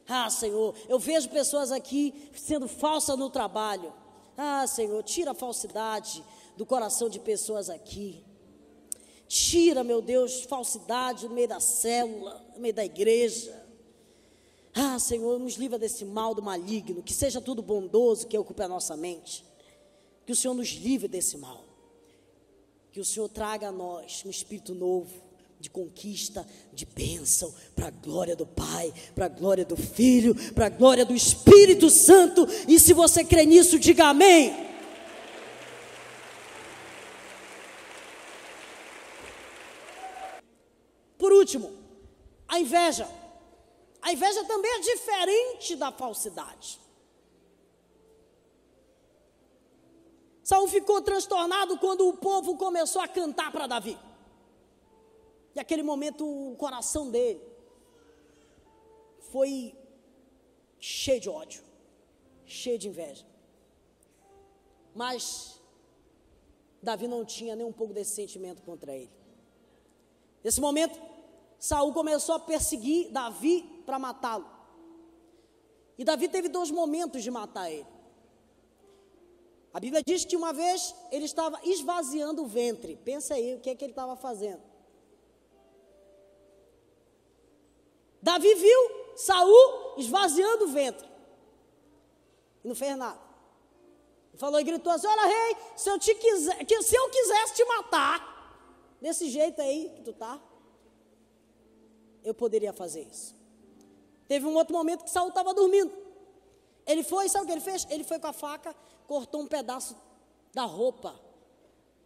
Ah, 0.08 0.30
Senhor, 0.30 0.76
eu 0.88 1.00
vejo 1.00 1.30
pessoas 1.30 1.72
aqui 1.72 2.30
sendo 2.36 2.68
falsas 2.68 3.18
no 3.18 3.30
trabalho. 3.30 3.92
Ah, 4.38 4.67
Senhor, 4.67 5.02
tira 5.04 5.32
a 5.32 5.36
falsidade 5.36 6.24
do 6.58 6.65
coração 6.65 7.10
de 7.10 7.19
pessoas 7.19 7.69
aqui. 7.69 8.24
Tira, 9.28 9.84
meu 9.84 10.02
Deus, 10.02 10.43
falsidade 10.43 11.28
no 11.28 11.34
meio 11.34 11.48
da 11.48 11.60
célula, 11.60 12.45
no 12.54 12.62
meio 12.62 12.74
da 12.74 12.86
igreja. 12.86 13.65
Ah, 14.74 15.00
Senhor, 15.00 15.39
nos 15.39 15.56
livra 15.56 15.80
desse 15.80 16.04
mal 16.04 16.36
do 16.36 16.41
maligno, 16.41 17.02
que 17.02 17.13
seja 17.13 17.39
tudo 17.39 17.62
bondoso 17.62 18.28
que 18.28 18.38
ocupe 18.38 18.62
a 18.62 18.67
nossa 18.67 18.95
mente. 18.98 19.45
Que 20.26 20.34
o 20.34 20.36
Senhor 20.36 20.54
nos 20.54 20.69
livre 20.69 21.08
desse 21.08 21.38
mal. 21.38 21.63
Que 22.91 23.00
o 23.00 23.06
Senhor 23.06 23.30
traga 23.30 23.69
a 23.69 23.71
nós 23.71 24.24
um 24.26 24.30
espírito 24.30 24.76
novo, 24.76 25.25
de 25.65 25.69
conquista, 25.71 26.45
de 26.71 26.86
bênção, 26.86 27.51
para 27.75 27.88
a 27.88 27.91
glória 27.91 28.36
do 28.36 28.45
Pai, 28.45 28.93
para 29.15 29.25
a 29.25 29.30
glória 29.30 29.65
do 29.65 29.75
Filho, 29.75 30.36
para 30.54 30.67
a 30.67 30.69
glória 30.69 31.04
do 31.04 31.15
Espírito 31.15 31.89
Santo. 31.89 32.47
E 32.67 32.80
se 32.80 32.93
você 32.93 33.23
crê 33.23 33.45
nisso, 33.45 33.80
diga 33.80 34.06
amém. 34.06 34.65
último, 41.45 41.71
a 42.47 42.60
inveja. 42.60 43.08
A 44.01 44.13
inveja 44.13 44.43
também 44.45 44.71
é 44.71 44.80
diferente 44.80 45.75
da 45.75 45.91
falsidade. 45.91 46.80
Saul 50.43 50.67
ficou 50.67 51.01
transtornado 51.01 51.78
quando 51.80 52.08
o 52.08 52.17
povo 52.17 52.56
começou 52.56 53.01
a 53.01 53.08
cantar 53.08 53.51
para 53.51 53.67
Davi. 53.67 53.97
E 55.56 55.60
aquele 55.60 55.84
momento 55.84 56.26
o 56.26 56.56
coração 56.58 57.10
dele 57.10 57.41
foi 59.32 59.74
cheio 60.80 61.22
de 61.22 61.30
ódio, 61.30 61.63
cheio 62.46 62.78
de 62.78 62.89
inveja. 62.89 63.26
Mas 64.94 65.62
Davi 66.82 67.08
não 67.08 67.24
tinha 67.24 67.56
nem 67.56 67.65
um 67.65 67.72
pouco 67.72 67.94
desse 67.94 68.12
sentimento 68.12 68.62
contra 68.62 68.94
ele. 68.94 69.12
Nesse 70.44 70.60
momento, 70.62 71.02
Saul 71.58 71.94
começou 71.94 72.36
a 72.36 72.39
perseguir 72.39 73.10
Davi 73.12 73.63
para 73.86 73.98
matá-lo. 73.98 74.46
E 75.98 76.04
Davi 76.04 76.28
teve 76.28 76.50
dois 76.50 76.70
momentos 76.70 77.24
de 77.24 77.32
matar 77.32 77.72
ele. 77.72 77.88
A 79.74 79.80
Bíblia 79.80 80.02
diz 80.06 80.24
que 80.24 80.38
uma 80.38 80.54
vez 80.54 80.96
ele 81.12 81.26
estava 81.26 81.60
esvaziando 81.63 82.44
o 82.44 82.48
ventre. 82.48 82.98
Pensa 83.04 83.34
aí 83.34 83.56
o 83.56 83.60
que 83.60 83.70
é 83.70 83.76
que 83.76 83.84
ele 83.84 83.91
estava 83.91 84.15
fazendo. 84.15 84.75
Davi 88.26 88.56
viu 88.56 88.80
Saul 89.16 89.94
esvaziando 89.98 90.66
o 90.66 90.68
ventre. 90.70 91.08
E 92.64 92.68
não 92.68 92.74
fez 92.74 92.98
nada. 92.98 93.20
Falou 94.34 94.60
e 94.60 94.64
gritou 94.64 94.92
assim: 94.92 95.06
Olha, 95.06 95.28
rei, 95.28 95.58
se 95.78 95.88
eu, 95.92 96.00
te 96.00 96.16
quiser, 96.16 96.58
se 96.82 96.96
eu 96.96 97.10
quisesse 97.12 97.54
te 97.54 97.64
matar, 97.66 98.18
desse 99.00 99.30
jeito 99.30 99.62
aí 99.62 99.92
que 99.96 100.02
tu 100.02 100.12
tá, 100.12 100.42
eu 102.24 102.34
poderia 102.34 102.74
fazer 102.74 103.04
isso. 103.04 103.36
Teve 104.28 104.48
um 104.48 104.56
outro 104.56 104.76
momento 104.76 105.04
que 105.04 105.12
Saul 105.12 105.30
estava 105.30 105.54
dormindo. 105.54 105.94
Ele 106.88 107.04
foi, 107.04 107.30
sabe 107.30 107.44
o 107.44 107.48
que 107.48 107.54
ele 107.54 107.62
fez? 107.62 107.86
Ele 107.92 108.04
foi 108.04 108.18
com 108.18 108.28
a 108.28 108.34
faca 108.34 108.76
cortou 109.08 109.42
um 109.42 109.48
pedaço 109.48 109.96
da 110.52 110.64
roupa 110.64 111.14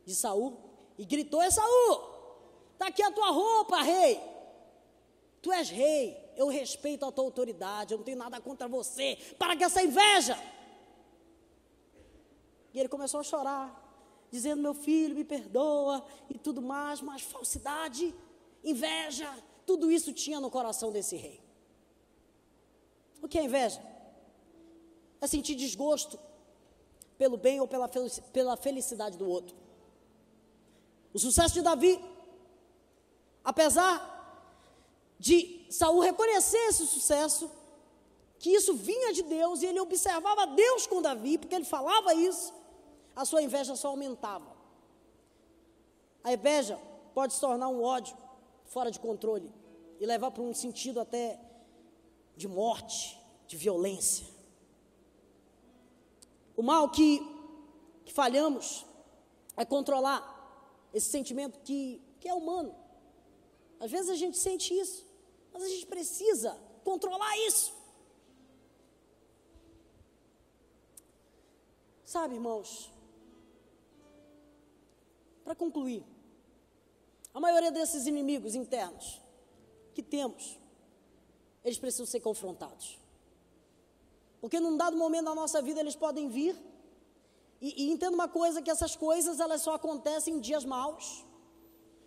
de 0.05 0.13
Saul 0.13 0.57
e 0.97 1.05
gritou: 1.05 1.41
"É 1.41 1.49
Saul! 1.49 2.19
Tá 2.77 2.87
aqui 2.87 3.01
a 3.01 3.09
tua 3.09 3.31
roupa, 3.31 3.81
rei. 3.81 4.28
Tu 5.41 5.51
és 5.51 5.69
rei, 5.69 6.17
eu 6.35 6.47
respeito 6.47 7.05
a 7.05 7.11
tua 7.11 7.23
autoridade, 7.23 7.93
eu 7.93 7.97
não 7.97 8.05
tenho 8.05 8.17
nada 8.17 8.39
contra 8.41 8.67
você. 8.67 9.17
Para 9.37 9.55
que 9.55 9.63
essa 9.63 9.81
inveja?" 9.81 10.37
E 12.73 12.79
ele 12.79 12.89
começou 12.89 13.19
a 13.19 13.23
chorar, 13.23 13.67
dizendo: 14.29 14.61
"Meu 14.61 14.73
filho, 14.73 15.15
me 15.15 15.23
perdoa" 15.23 16.05
e 16.29 16.37
tudo 16.37 16.61
mais, 16.61 17.01
mas 17.01 17.21
falsidade, 17.21 18.13
inveja, 18.63 19.31
tudo 19.65 19.91
isso 19.91 20.11
tinha 20.13 20.39
no 20.39 20.51
coração 20.51 20.91
desse 20.91 21.15
rei. 21.15 21.41
O 23.21 23.27
que 23.27 23.37
é 23.37 23.43
inveja? 23.43 23.81
É 25.21 25.27
sentir 25.27 25.55
desgosto 25.55 26.19
pelo 27.17 27.37
bem 27.37 27.59
ou 27.59 27.67
pela, 27.67 27.89
pela 28.31 28.55
felicidade 28.55 29.17
do 29.17 29.27
outro. 29.27 29.55
O 31.13 31.19
sucesso 31.19 31.53
de 31.55 31.61
Davi, 31.61 31.99
apesar 33.43 34.18
de 35.19 35.65
Saul 35.69 35.99
reconhecer 35.99 36.57
esse 36.69 36.87
sucesso, 36.87 37.51
que 38.39 38.49
isso 38.49 38.73
vinha 38.73 39.11
de 39.11 39.21
Deus 39.21 39.61
e 39.61 39.65
ele 39.65 39.79
observava 39.79 40.47
Deus 40.47 40.87
com 40.87 41.01
Davi, 41.01 41.37
porque 41.37 41.53
ele 41.53 41.65
falava 41.65 42.13
isso, 42.13 42.53
a 43.15 43.25
sua 43.25 43.41
inveja 43.41 43.75
só 43.75 43.89
aumentava. 43.89 44.57
A 46.23 46.33
inveja 46.33 46.79
pode 47.13 47.33
se 47.33 47.41
tornar 47.41 47.67
um 47.67 47.83
ódio 47.83 48.15
fora 48.65 48.89
de 48.89 48.99
controle 48.99 49.53
e 49.99 50.05
levar 50.05 50.31
para 50.31 50.41
um 50.41 50.53
sentido 50.53 51.01
até 51.01 51.37
de 52.37 52.47
morte, 52.47 53.19
de 53.45 53.57
violência. 53.57 54.25
O 56.55 56.61
mal 56.61 56.89
que, 56.89 57.19
que 58.05 58.13
falhamos 58.13 58.85
é 59.57 59.65
controlar 59.65 60.37
esse 60.93 61.09
sentimento 61.09 61.59
que, 61.59 62.01
que 62.21 62.29
é 62.29 62.33
humano. 62.33 62.73
Às 63.79 63.91
vezes 63.91 64.09
a 64.09 64.15
gente 64.15 64.37
sente 64.37 64.73
isso, 64.73 65.05
mas 65.59 65.67
a 65.67 65.71
gente 65.71 65.87
precisa 65.87 66.57
controlar 66.85 67.37
isso. 67.39 67.73
Sabe, 72.05 72.35
irmãos, 72.35 72.89
para 75.43 75.53
concluir, 75.53 76.05
a 77.33 77.41
maioria 77.41 77.71
desses 77.71 78.07
inimigos 78.07 78.55
internos 78.55 79.21
que 79.93 80.01
temos, 80.01 80.57
eles 81.61 81.77
precisam 81.77 82.05
ser 82.05 82.21
confrontados. 82.21 82.97
Porque 84.39 84.61
num 84.61 84.77
dado 84.77 84.95
momento 84.95 85.25
da 85.25 85.35
nossa 85.35 85.61
vida 85.61 85.81
eles 85.81 85.95
podem 85.95 86.29
vir. 86.29 86.55
E, 87.59 87.83
e 87.83 87.91
entenda 87.91 88.15
uma 88.15 88.29
coisa, 88.29 88.61
que 88.61 88.71
essas 88.71 88.95
coisas 88.95 89.41
elas 89.41 89.61
só 89.61 89.73
acontecem 89.73 90.35
em 90.35 90.39
dias 90.39 90.63
maus. 90.63 91.25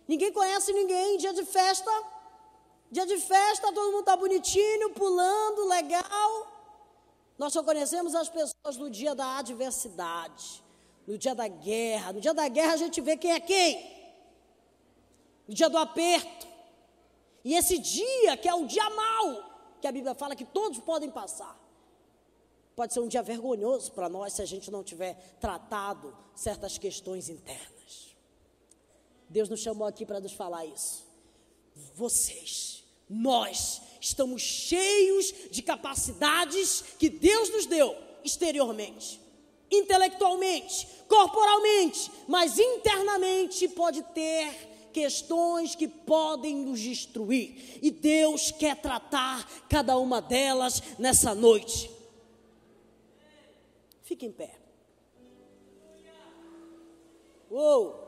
Ninguém 0.07 0.33
conhece 0.33 0.73
ninguém, 0.73 1.17
dia 1.19 1.33
de 1.33 1.45
festa. 1.45 1.91
Dia 2.93 3.07
de 3.07 3.17
festa, 3.17 3.73
todo 3.73 3.91
mundo 3.91 4.01
está 4.01 4.15
bonitinho, 4.15 4.91
pulando, 4.91 5.67
legal. 5.67 6.31
Nós 7.39 7.51
só 7.51 7.63
conhecemos 7.63 8.13
as 8.13 8.29
pessoas 8.29 8.77
no 8.77 8.87
dia 8.87 9.15
da 9.15 9.39
adversidade, 9.39 10.63
no 11.07 11.17
dia 11.17 11.33
da 11.33 11.47
guerra. 11.47 12.13
No 12.13 12.21
dia 12.21 12.35
da 12.35 12.47
guerra 12.47 12.73
a 12.73 12.77
gente 12.77 13.01
vê 13.01 13.17
quem 13.17 13.31
é 13.31 13.39
quem. 13.39 13.71
No 15.47 15.55
dia 15.55 15.69
do 15.71 15.77
aperto. 15.79 16.47
E 17.43 17.55
esse 17.55 17.79
dia, 17.79 18.37
que 18.37 18.47
é 18.47 18.53
o 18.53 18.67
dia 18.67 18.87
mau, 18.91 19.27
que 19.81 19.87
a 19.87 19.91
Bíblia 19.91 20.13
fala 20.13 20.35
que 20.35 20.45
todos 20.45 20.77
podem 20.77 21.09
passar. 21.09 21.59
Pode 22.75 22.93
ser 22.93 22.99
um 22.99 23.07
dia 23.07 23.23
vergonhoso 23.23 23.91
para 23.93 24.07
nós 24.07 24.33
se 24.33 24.41
a 24.43 24.45
gente 24.45 24.69
não 24.69 24.83
tiver 24.83 25.15
tratado 25.39 26.15
certas 26.35 26.77
questões 26.77 27.27
internas. 27.27 28.15
Deus 29.27 29.49
nos 29.49 29.61
chamou 29.61 29.87
aqui 29.87 30.05
para 30.05 30.19
nos 30.19 30.33
falar 30.33 30.63
isso. 30.63 31.03
Vocês, 31.95 32.82
nós, 33.09 33.81
estamos 34.01 34.41
cheios 34.41 35.33
de 35.51 35.61
capacidades 35.61 36.83
que 36.97 37.09
Deus 37.09 37.49
nos 37.49 37.65
deu 37.65 37.95
exteriormente, 38.23 39.19
intelectualmente, 39.69 40.87
corporalmente, 41.07 42.11
mas 42.27 42.57
internamente 42.57 43.67
pode 43.69 44.01
ter 44.13 44.89
questões 44.93 45.75
que 45.75 45.87
podem 45.87 46.55
nos 46.55 46.79
destruir. 46.79 47.79
E 47.81 47.89
Deus 47.89 48.51
quer 48.51 48.77
tratar 48.77 49.45
cada 49.67 49.97
uma 49.97 50.21
delas 50.21 50.81
nessa 50.99 51.33
noite. 51.33 51.89
Fique 54.03 54.25
em 54.25 54.31
pé. 54.31 54.55
Uou! 57.49 58.02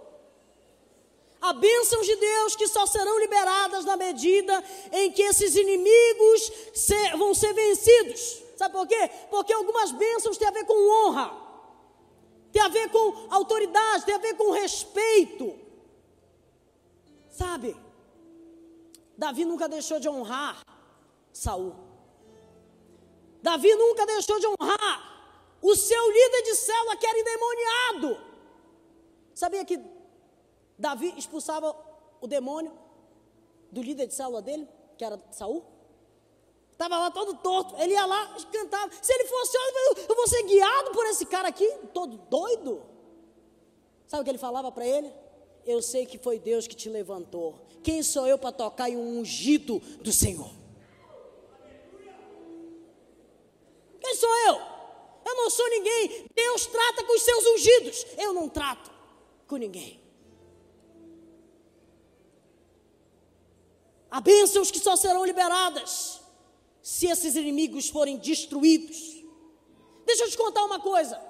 Há 1.45 1.53
bênçãos 1.53 2.07
de 2.07 2.15
Deus 2.15 2.55
que 2.55 2.67
só 2.67 2.87
serão 2.87 3.19
liberadas 3.19 3.85
na 3.85 3.95
medida 3.95 4.63
em 4.91 5.11
que 5.11 5.21
esses 5.21 5.55
inimigos 5.55 6.51
ser, 6.73 7.15
vão 7.17 7.35
ser 7.35 7.53
vencidos. 7.53 8.41
Sabe 8.57 8.73
por 8.73 8.87
quê? 8.87 9.11
Porque 9.29 9.53
algumas 9.53 9.91
bênçãos 9.91 10.37
têm 10.39 10.47
a 10.47 10.51
ver 10.51 10.65
com 10.65 10.73
honra, 10.73 11.27
tem 12.51 12.63
a 12.63 12.67
ver 12.67 12.89
com 12.89 13.27
autoridade, 13.29 14.05
tem 14.05 14.15
a 14.15 14.17
ver 14.17 14.33
com 14.35 14.49
respeito. 14.49 15.55
Sabe? 17.29 17.77
Davi 19.15 19.45
nunca 19.45 19.69
deixou 19.69 19.99
de 19.99 20.09
honrar 20.09 20.63
Saul. 21.31 21.75
Davi 23.43 23.71
nunca 23.75 24.03
deixou 24.07 24.39
de 24.39 24.47
honrar 24.47 24.97
o 25.61 25.75
seu 25.75 26.11
líder 26.11 26.41
de 26.41 26.55
célula 26.55 26.97
que 26.97 27.05
era 27.05 27.19
endemoniado. 27.19 28.17
Sabia 29.35 29.63
que 29.63 29.77
Davi 30.77 31.13
expulsava 31.17 31.75
o 32.21 32.27
demônio 32.27 32.71
do 33.71 33.81
líder 33.81 34.07
de 34.07 34.13
célula 34.13 34.41
dele, 34.41 34.67
que 34.97 35.03
era 35.03 35.19
Saul? 35.31 35.63
Estava 36.71 36.97
lá 36.97 37.09
todo 37.09 37.35
torto. 37.35 37.73
Ele 37.81 37.93
ia 37.93 38.05
lá, 38.05 38.35
cantava. 38.51 38.91
Se 39.01 39.13
ele 39.13 39.25
fosse, 39.25 39.57
eu 40.09 40.15
vou 40.15 40.27
ser 40.27 40.43
guiado 40.43 40.91
por 40.91 41.05
esse 41.05 41.25
cara 41.25 41.47
aqui, 41.47 41.67
todo 41.93 42.17
doido. 42.17 42.83
Sabe 44.07 44.21
o 44.21 44.23
que 44.23 44.31
ele 44.31 44.37
falava 44.37 44.71
para 44.71 44.85
ele? 44.85 45.11
Eu 45.65 45.81
sei 45.81 46.05
que 46.05 46.17
foi 46.17 46.37
Deus 46.37 46.67
que 46.67 46.75
te 46.75 46.89
levantou. 46.89 47.55
Quem 47.81 48.03
sou 48.03 48.27
eu 48.27 48.37
para 48.37 48.51
tocar 48.51 48.89
em 48.89 48.97
um 48.97 49.19
ungido 49.19 49.79
do 50.01 50.11
Senhor? 50.11 50.51
Quem 54.01 54.15
sou 54.15 54.29
eu? 54.47 54.55
Eu 55.25 55.35
não 55.35 55.49
sou 55.49 55.67
ninguém. 55.69 56.27
Deus 56.35 56.65
trata 56.67 57.03
com 57.03 57.15
os 57.15 57.21
seus 57.21 57.45
ungidos. 57.47 58.05
Eu 58.17 58.33
não 58.33 58.49
trato 58.49 58.91
com 59.47 59.55
ninguém. 59.55 60.04
Há 64.15 64.21
bênçãos 64.21 64.71
que 64.71 64.79
só 64.79 64.95
serão 64.95 65.25
liberadas 65.25 66.21
se 66.81 67.05
esses 67.05 67.35
inimigos 67.35 67.89
forem 67.89 68.15
destruídos. 68.15 68.97
Deixa 70.05 70.23
eu 70.23 70.29
te 70.29 70.37
contar 70.37 70.63
uma 70.63 70.79
coisa. 70.79 71.21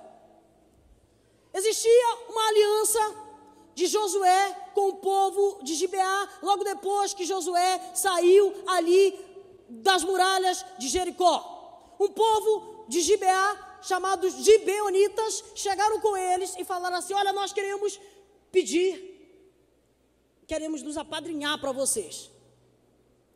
Existia 1.52 2.08
uma 2.30 2.48
aliança 2.48 3.00
de 3.74 3.88
Josué 3.88 4.70
com 4.76 4.90
o 4.90 4.98
povo 4.98 5.64
de 5.64 5.74
Gibeá, 5.74 6.30
logo 6.44 6.64
depois 6.64 7.12
que 7.12 7.26
Josué 7.26 7.82
saiu 7.96 8.54
ali 8.68 9.20
das 9.68 10.04
muralhas 10.04 10.64
de 10.78 10.88
Jericó. 10.88 11.96
Um 12.00 12.10
povo 12.10 12.86
de 12.88 13.02
Gibeá 13.02 13.80
chamados 13.82 14.32
gibeonitas, 14.44 15.44
chegaram 15.56 16.00
com 16.00 16.16
eles 16.16 16.56
e 16.56 16.64
falaram 16.64 16.98
assim: 16.98 17.16
Olha, 17.16 17.34
nós 17.34 17.52
queremos 17.52 18.00
pedir, 18.52 18.94
queremos 20.46 20.84
nos 20.84 20.98
apadrinhar 20.98 21.60
para 21.60 21.72
vocês. 21.72 22.35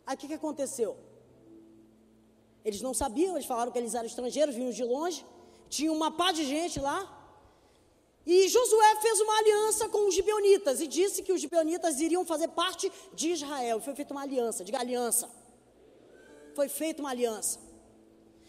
Aí 0.09 0.15
o 0.15 0.17
que, 0.17 0.27
que 0.29 0.39
aconteceu? 0.41 0.91
Eles 2.65 2.81
não 2.81 2.93
sabiam, 2.95 3.35
eles 3.35 3.45
falaram 3.45 3.71
que 3.71 3.77
eles 3.77 3.93
eram 3.93 4.07
estrangeiros, 4.07 4.55
vinham 4.55 4.71
de 4.71 4.83
longe, 4.83 5.23
tinha 5.75 5.91
uma 5.97 6.09
pá 6.19 6.31
de 6.31 6.45
gente 6.45 6.79
lá. 6.79 6.99
E 8.25 8.47
Josué 8.47 8.95
fez 9.03 9.21
uma 9.21 9.37
aliança 9.37 9.87
com 9.87 10.07
os 10.07 10.15
gibeonitas 10.15 10.81
e 10.81 10.87
disse 10.87 11.21
que 11.21 11.31
os 11.31 11.39
gibeonitas 11.39 11.99
iriam 11.99 12.25
fazer 12.25 12.47
parte 12.47 12.91
de 13.13 13.33
Israel. 13.33 13.79
Foi 13.79 13.93
feita 13.93 14.11
uma 14.15 14.23
aliança, 14.23 14.65
diga 14.65 14.79
aliança. 14.79 15.29
Foi 16.55 16.67
feita 16.67 17.03
uma 17.03 17.11
aliança. 17.11 17.59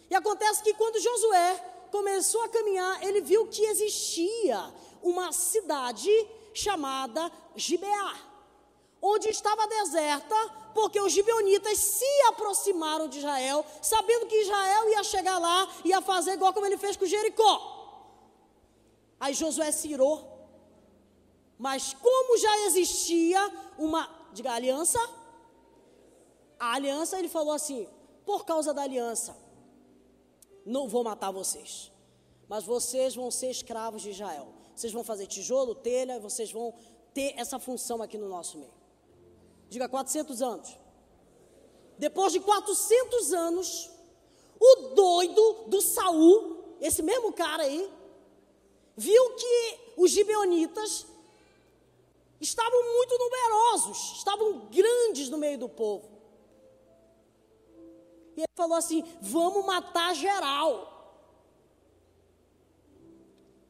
E 0.08 0.14
acontece 0.14 0.62
que 0.62 0.72
quando 0.72 0.98
Josué 0.98 1.50
começou 1.90 2.42
a 2.42 2.48
caminhar, 2.48 3.04
ele 3.06 3.20
viu 3.20 3.46
que 3.48 3.66
existia 3.66 4.58
uma 5.02 5.30
cidade 5.30 6.10
chamada 6.54 7.30
Gibeá, 7.54 8.29
onde 9.02 9.28
estava 9.28 9.66
deserta, 9.66 10.36
porque 10.74 11.00
os 11.00 11.12
gibeonitas 11.12 11.78
se 11.78 12.22
aproximaram 12.28 13.08
de 13.08 13.18
Israel, 13.18 13.64
sabendo 13.80 14.26
que 14.26 14.42
Israel 14.42 14.88
ia 14.90 15.02
chegar 15.02 15.38
lá 15.38 15.68
e 15.84 15.88
ia 15.88 16.00
fazer 16.00 16.32
igual 16.32 16.52
como 16.52 16.66
ele 16.66 16.76
fez 16.76 16.96
com 16.96 17.06
Jericó. 17.06 17.78
Aí 19.18 19.34
Josué 19.34 19.70
se 19.72 19.88
irou. 19.88 20.28
Mas 21.58 21.92
como 21.94 22.38
já 22.38 22.58
existia 22.66 23.40
uma, 23.78 24.08
diga, 24.32 24.52
aliança, 24.52 24.98
a 26.58 26.74
aliança, 26.74 27.18
ele 27.18 27.28
falou 27.28 27.52
assim: 27.52 27.86
por 28.24 28.44
causa 28.46 28.72
da 28.72 28.82
aliança, 28.82 29.36
não 30.64 30.88
vou 30.88 31.04
matar 31.04 31.30
vocês, 31.30 31.92
mas 32.48 32.64
vocês 32.64 33.14
vão 33.14 33.30
ser 33.30 33.50
escravos 33.50 34.02
de 34.02 34.10
Israel. 34.10 34.48
Vocês 34.74 34.92
vão 34.92 35.04
fazer 35.04 35.26
tijolo, 35.26 35.74
telha, 35.74 36.18
vocês 36.18 36.50
vão 36.50 36.72
ter 37.12 37.34
essa 37.36 37.58
função 37.58 38.00
aqui 38.00 38.16
no 38.16 38.28
nosso 38.28 38.56
meio. 38.56 38.79
Diga 39.70 39.88
400 39.88 40.42
anos. 40.42 40.76
Depois 41.96 42.32
de 42.32 42.40
400 42.40 43.32
anos, 43.32 43.90
o 44.58 44.76
doido 44.94 45.64
do 45.68 45.80
Saul, 45.80 46.76
esse 46.80 47.02
mesmo 47.02 47.32
cara 47.32 47.62
aí, 47.62 47.90
viu 48.96 49.34
que 49.36 49.78
os 49.96 50.10
gibeonitas 50.10 51.06
estavam 52.40 52.82
muito 52.96 53.16
numerosos, 53.16 54.16
estavam 54.16 54.68
grandes 54.70 55.28
no 55.28 55.38
meio 55.38 55.58
do 55.58 55.68
povo. 55.68 56.10
E 58.36 58.40
ele 58.40 58.52
falou 58.56 58.76
assim: 58.76 59.04
vamos 59.20 59.64
matar 59.64 60.14
geral. 60.14 60.88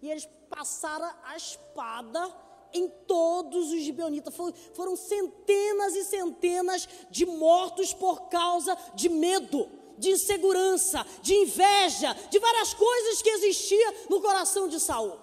E 0.01 0.11
eles 0.11 0.27
passaram 0.49 1.13
a 1.25 1.37
espada 1.37 2.35
em 2.73 2.89
todos 3.07 3.71
os 3.73 3.83
gibeonitas. 3.83 4.35
Foram 4.75 4.97
centenas 4.97 5.95
e 5.95 6.05
centenas 6.05 6.89
de 7.11 7.27
mortos 7.27 7.93
por 7.93 8.29
causa 8.29 8.77
de 8.95 9.09
medo, 9.09 9.69
de 9.99 10.11
insegurança, 10.11 11.07
de 11.23 11.35
inveja, 11.35 12.15
de 12.31 12.39
várias 12.39 12.75
coisas 12.75 13.23
que 13.23 13.31
existia 13.31 13.95
no 14.09 14.21
coração 14.21 14.69
de 14.69 14.81
Saul. 14.81 15.19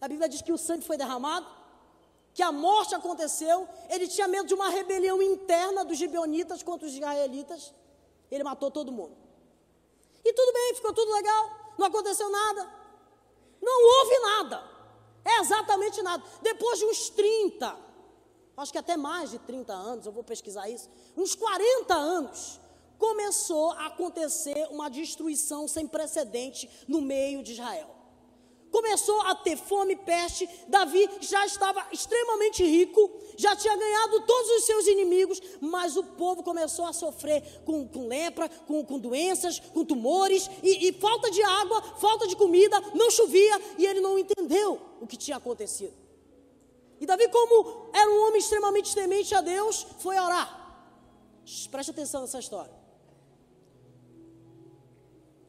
A 0.00 0.08
Bíblia 0.08 0.28
diz 0.28 0.42
que 0.42 0.52
o 0.52 0.58
sangue 0.58 0.84
foi 0.84 0.96
derramado, 0.96 1.46
que 2.34 2.42
a 2.42 2.52
morte 2.52 2.94
aconteceu. 2.94 3.68
Ele 3.88 4.06
tinha 4.06 4.28
medo 4.28 4.46
de 4.46 4.54
uma 4.54 4.68
rebelião 4.68 5.22
interna 5.22 5.84
dos 5.84 5.96
gibeonitas 5.96 6.62
contra 6.62 6.86
os 6.86 6.94
israelitas. 6.94 7.72
Ele 8.30 8.44
matou 8.44 8.70
todo 8.70 8.92
mundo. 8.92 9.16
E 10.24 10.32
tudo 10.32 10.52
bem, 10.52 10.74
ficou 10.74 10.92
tudo 10.92 11.12
legal, 11.12 11.74
não 11.78 11.86
aconteceu 11.86 12.28
nada. 12.30 12.68
Não 13.60 13.98
houve 13.98 14.18
nada. 14.18 14.73
É 15.24 15.40
exatamente 15.40 16.02
nada. 16.02 16.22
Depois 16.42 16.78
de 16.78 16.84
uns 16.84 17.08
30, 17.10 17.76
acho 18.56 18.72
que 18.72 18.78
até 18.78 18.96
mais 18.96 19.30
de 19.30 19.38
30 19.38 19.72
anos, 19.72 20.06
eu 20.06 20.12
vou 20.12 20.22
pesquisar 20.22 20.68
isso, 20.68 20.88
uns 21.16 21.34
40 21.34 21.94
anos, 21.94 22.60
começou 22.98 23.72
a 23.72 23.86
acontecer 23.86 24.68
uma 24.70 24.88
destruição 24.88 25.66
sem 25.66 25.86
precedente 25.86 26.70
no 26.86 27.00
meio 27.00 27.42
de 27.42 27.52
Israel 27.52 28.03
começou 28.74 29.20
a 29.20 29.36
ter 29.36 29.56
fome, 29.56 29.94
peste. 29.94 30.50
Davi 30.66 31.08
já 31.20 31.46
estava 31.46 31.86
extremamente 31.92 32.64
rico, 32.64 33.08
já 33.36 33.54
tinha 33.54 33.76
ganhado 33.76 34.22
todos 34.22 34.50
os 34.50 34.64
seus 34.64 34.88
inimigos, 34.88 35.40
mas 35.60 35.96
o 35.96 36.02
povo 36.02 36.42
começou 36.42 36.84
a 36.84 36.92
sofrer 36.92 37.62
com, 37.64 37.86
com 37.86 38.08
lepra, 38.08 38.48
com, 38.48 38.84
com, 38.84 38.98
doenças, 38.98 39.60
com 39.60 39.84
tumores 39.84 40.50
e, 40.60 40.88
e 40.88 40.92
falta 40.92 41.30
de 41.30 41.40
água, 41.40 41.80
falta 42.00 42.26
de 42.26 42.34
comida, 42.34 42.80
não 42.94 43.12
chovia 43.12 43.62
e 43.78 43.86
ele 43.86 44.00
não 44.00 44.18
entendeu 44.18 44.80
o 45.00 45.06
que 45.06 45.16
tinha 45.16 45.36
acontecido. 45.36 45.94
E 47.00 47.06
Davi, 47.06 47.28
como 47.28 47.90
era 47.92 48.10
um 48.10 48.26
homem 48.26 48.40
extremamente 48.40 48.92
temente 48.92 49.32
a 49.36 49.40
Deus, 49.40 49.86
foi 50.00 50.18
orar. 50.18 50.48
Preste 51.70 51.90
atenção 51.92 52.22
nessa 52.22 52.40
história. 52.40 52.74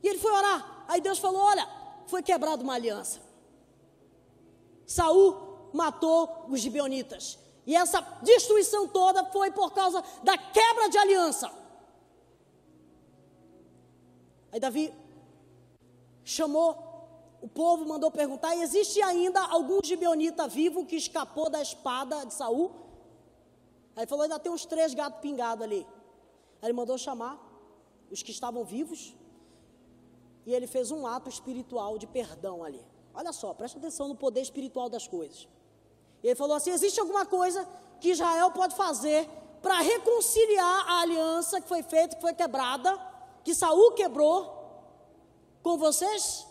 E 0.03 0.07
ele 0.07 0.19
foi 0.19 0.31
orar. 0.31 0.85
Aí 0.87 1.01
Deus 1.01 1.17
falou: 1.17 1.41
Olha, 1.41 1.67
foi 2.07 2.21
quebrada 2.23 2.63
uma 2.63 2.73
aliança. 2.73 3.21
Saul 4.85 5.69
matou 5.73 6.45
os 6.49 6.59
gibeonitas. 6.59 7.37
E 7.65 7.75
essa 7.75 7.99
destruição 8.21 8.87
toda 8.87 9.25
foi 9.25 9.51
por 9.51 9.73
causa 9.73 10.03
da 10.23 10.37
quebra 10.37 10.87
de 10.89 10.97
aliança. 10.97 11.51
Aí 14.51 14.59
Davi 14.59 14.93
chamou 16.23 16.85
o 17.41 17.47
povo, 17.47 17.85
mandou 17.85 18.11
perguntar: 18.11 18.55
existe 18.55 19.01
ainda 19.01 19.41
algum 19.41 19.79
gibeonita 19.83 20.47
vivo 20.47 20.85
que 20.85 20.95
escapou 20.95 21.49
da 21.49 21.61
espada 21.61 22.25
de 22.25 22.33
Saul? 22.33 22.71
Aí 23.95 24.05
falou: 24.05 24.23
ainda 24.23 24.39
tem 24.39 24.51
uns 24.51 24.65
três 24.65 24.93
gatos 24.93 25.19
pingados 25.19 25.63
ali. 25.63 25.85
Aí 26.61 26.67
ele 26.67 26.73
mandou 26.73 26.97
chamar 26.97 27.39
os 28.11 28.21
que 28.21 28.31
estavam 28.31 28.63
vivos 28.63 29.15
e 30.45 30.53
ele 30.53 30.67
fez 30.67 30.91
um 30.91 31.07
ato 31.07 31.29
espiritual 31.29 31.97
de 31.97 32.05
perdão 32.05 32.63
ali. 32.63 32.85
Olha 33.13 33.33
só, 33.33 33.53
presta 33.53 33.79
atenção 33.79 34.07
no 34.07 34.15
poder 34.15 34.41
espiritual 34.41 34.89
das 34.89 35.07
coisas. 35.07 35.47
Ele 36.23 36.35
falou 36.35 36.55
assim: 36.55 36.71
existe 36.71 36.99
alguma 36.99 37.25
coisa 37.25 37.67
que 37.99 38.09
Israel 38.09 38.51
pode 38.51 38.75
fazer 38.75 39.27
para 39.61 39.79
reconciliar 39.79 40.89
a 40.89 41.01
aliança 41.01 41.59
que 41.59 41.67
foi 41.67 41.81
feita, 41.81 42.15
que 42.15 42.21
foi 42.21 42.33
quebrada, 42.33 42.99
que 43.43 43.55
Saul 43.55 43.93
quebrou 43.93 44.53
com 45.63 45.77
vocês? 45.77 46.45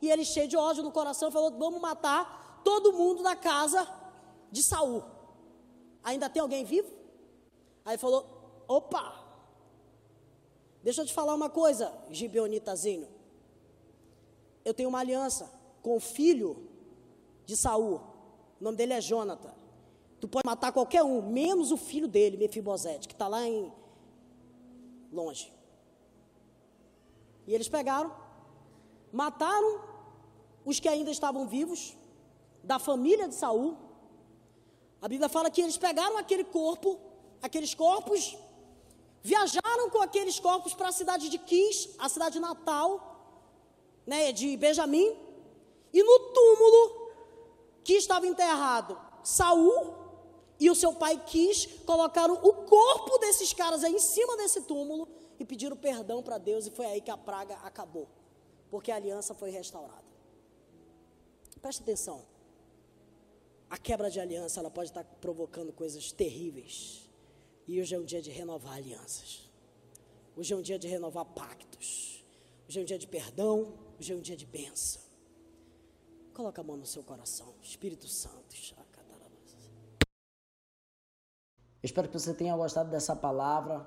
E 0.00 0.10
ele, 0.10 0.24
cheio 0.24 0.46
de 0.46 0.56
ódio 0.56 0.82
no 0.82 0.92
coração, 0.92 1.30
falou: 1.30 1.50
vamos 1.58 1.80
matar 1.80 2.60
todo 2.62 2.92
mundo 2.92 3.22
da 3.22 3.34
casa 3.34 3.88
de 4.50 4.62
Saul. 4.62 5.02
Ainda 6.04 6.30
tem 6.30 6.40
alguém 6.40 6.64
vivo? 6.64 6.92
Aí 7.84 7.98
falou: 7.98 8.64
opa, 8.68 9.24
deixa 10.84 11.02
eu 11.02 11.06
te 11.06 11.12
falar 11.12 11.34
uma 11.34 11.50
coisa, 11.50 11.92
Gibeonitazinho 12.10 13.19
eu 14.64 14.74
tenho 14.74 14.88
uma 14.88 15.00
aliança 15.00 15.50
com 15.82 15.96
o 15.96 16.00
filho 16.00 16.68
de 17.46 17.56
Saul. 17.56 18.00
O 18.60 18.64
nome 18.64 18.76
dele 18.76 18.92
é 18.92 19.00
Jonathan. 19.00 19.52
Tu 20.20 20.28
pode 20.28 20.46
matar 20.46 20.70
qualquer 20.72 21.02
um, 21.02 21.22
menos 21.22 21.72
o 21.72 21.76
filho 21.76 22.06
dele, 22.06 22.36
Mefibosete, 22.36 23.08
que 23.08 23.14
está 23.14 23.26
lá 23.26 23.46
em 23.46 23.72
longe. 25.10 25.52
E 27.46 27.54
eles 27.54 27.68
pegaram, 27.68 28.14
mataram 29.10 29.80
os 30.64 30.78
que 30.78 30.88
ainda 30.88 31.10
estavam 31.10 31.46
vivos, 31.46 31.96
da 32.62 32.78
família 32.78 33.26
de 33.26 33.34
Saul. 33.34 33.76
A 35.00 35.08
Bíblia 35.08 35.28
fala 35.28 35.50
que 35.50 35.62
eles 35.62 35.78
pegaram 35.78 36.18
aquele 36.18 36.44
corpo, 36.44 37.00
aqueles 37.42 37.74
corpos, 37.74 38.36
viajaram 39.22 39.88
com 39.90 40.02
aqueles 40.02 40.38
corpos 40.38 40.74
para 40.74 40.88
a 40.88 40.92
cidade 40.92 41.30
de 41.30 41.38
Quis, 41.38 41.88
a 41.98 42.08
cidade 42.08 42.38
natal, 42.38 43.19
né, 44.10 44.32
de 44.32 44.56
Benjamim, 44.56 45.16
e 45.92 46.02
no 46.02 46.18
túmulo 46.34 47.12
que 47.84 47.92
estava 47.92 48.26
enterrado 48.26 48.98
Saul 49.22 49.94
e 50.58 50.68
o 50.68 50.74
seu 50.74 50.92
pai 50.92 51.22
quis, 51.24 51.66
colocaram 51.86 52.34
o 52.34 52.52
corpo 52.52 53.18
desses 53.18 53.52
caras 53.52 53.84
aí 53.84 53.94
em 53.94 54.00
cima 54.00 54.36
desse 54.36 54.62
túmulo 54.62 55.06
e 55.38 55.44
pediram 55.44 55.76
perdão 55.76 56.24
para 56.24 56.38
Deus, 56.38 56.66
e 56.66 56.72
foi 56.72 56.86
aí 56.86 57.00
que 57.00 57.10
a 57.10 57.16
praga 57.16 57.54
acabou, 57.62 58.08
porque 58.68 58.90
a 58.90 58.96
aliança 58.96 59.32
foi 59.32 59.50
restaurada. 59.50 60.10
Preste 61.62 61.82
atenção. 61.82 62.26
A 63.70 63.78
quebra 63.78 64.10
de 64.10 64.18
aliança 64.18 64.58
ela 64.58 64.72
pode 64.72 64.90
estar 64.90 65.04
provocando 65.20 65.72
coisas 65.72 66.10
terríveis. 66.10 67.08
E 67.68 67.80
hoje 67.80 67.94
é 67.94 67.98
um 67.98 68.04
dia 68.04 68.20
de 68.20 68.30
renovar 68.30 68.74
alianças. 68.74 69.48
Hoje 70.36 70.52
é 70.52 70.56
um 70.56 70.62
dia 70.62 70.80
de 70.80 70.88
renovar 70.88 71.24
pactos. 71.26 72.24
Hoje 72.68 72.80
é 72.80 72.82
um 72.82 72.84
dia 72.84 72.98
de 72.98 73.06
perdão. 73.06 73.72
Hoje 74.00 74.14
é 74.14 74.16
um 74.16 74.20
dia 74.22 74.34
de 74.34 74.46
bênção. 74.46 75.02
Coloca 76.32 76.62
a 76.62 76.64
mão 76.64 76.74
no 76.74 76.86
seu 76.86 77.02
coração. 77.02 77.52
Espírito 77.62 78.08
Santo. 78.08 78.56
Eu 81.82 81.86
espero 81.86 82.08
que 82.08 82.18
você 82.18 82.32
tenha 82.32 82.56
gostado 82.56 82.90
dessa 82.90 83.14
palavra. 83.14 83.86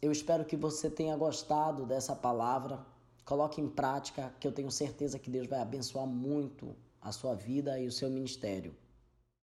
Eu 0.00 0.12
espero 0.12 0.44
que 0.44 0.56
você 0.56 0.88
tenha 0.88 1.16
gostado 1.16 1.84
dessa 1.84 2.14
palavra. 2.14 2.86
Coloque 3.24 3.60
em 3.60 3.68
prática, 3.68 4.32
que 4.38 4.46
eu 4.46 4.52
tenho 4.52 4.70
certeza 4.70 5.18
que 5.18 5.28
Deus 5.28 5.48
vai 5.48 5.58
abençoar 5.58 6.06
muito 6.06 6.76
a 7.00 7.10
sua 7.10 7.34
vida 7.34 7.76
e 7.80 7.88
o 7.88 7.92
seu 7.92 8.08
ministério. 8.08 8.72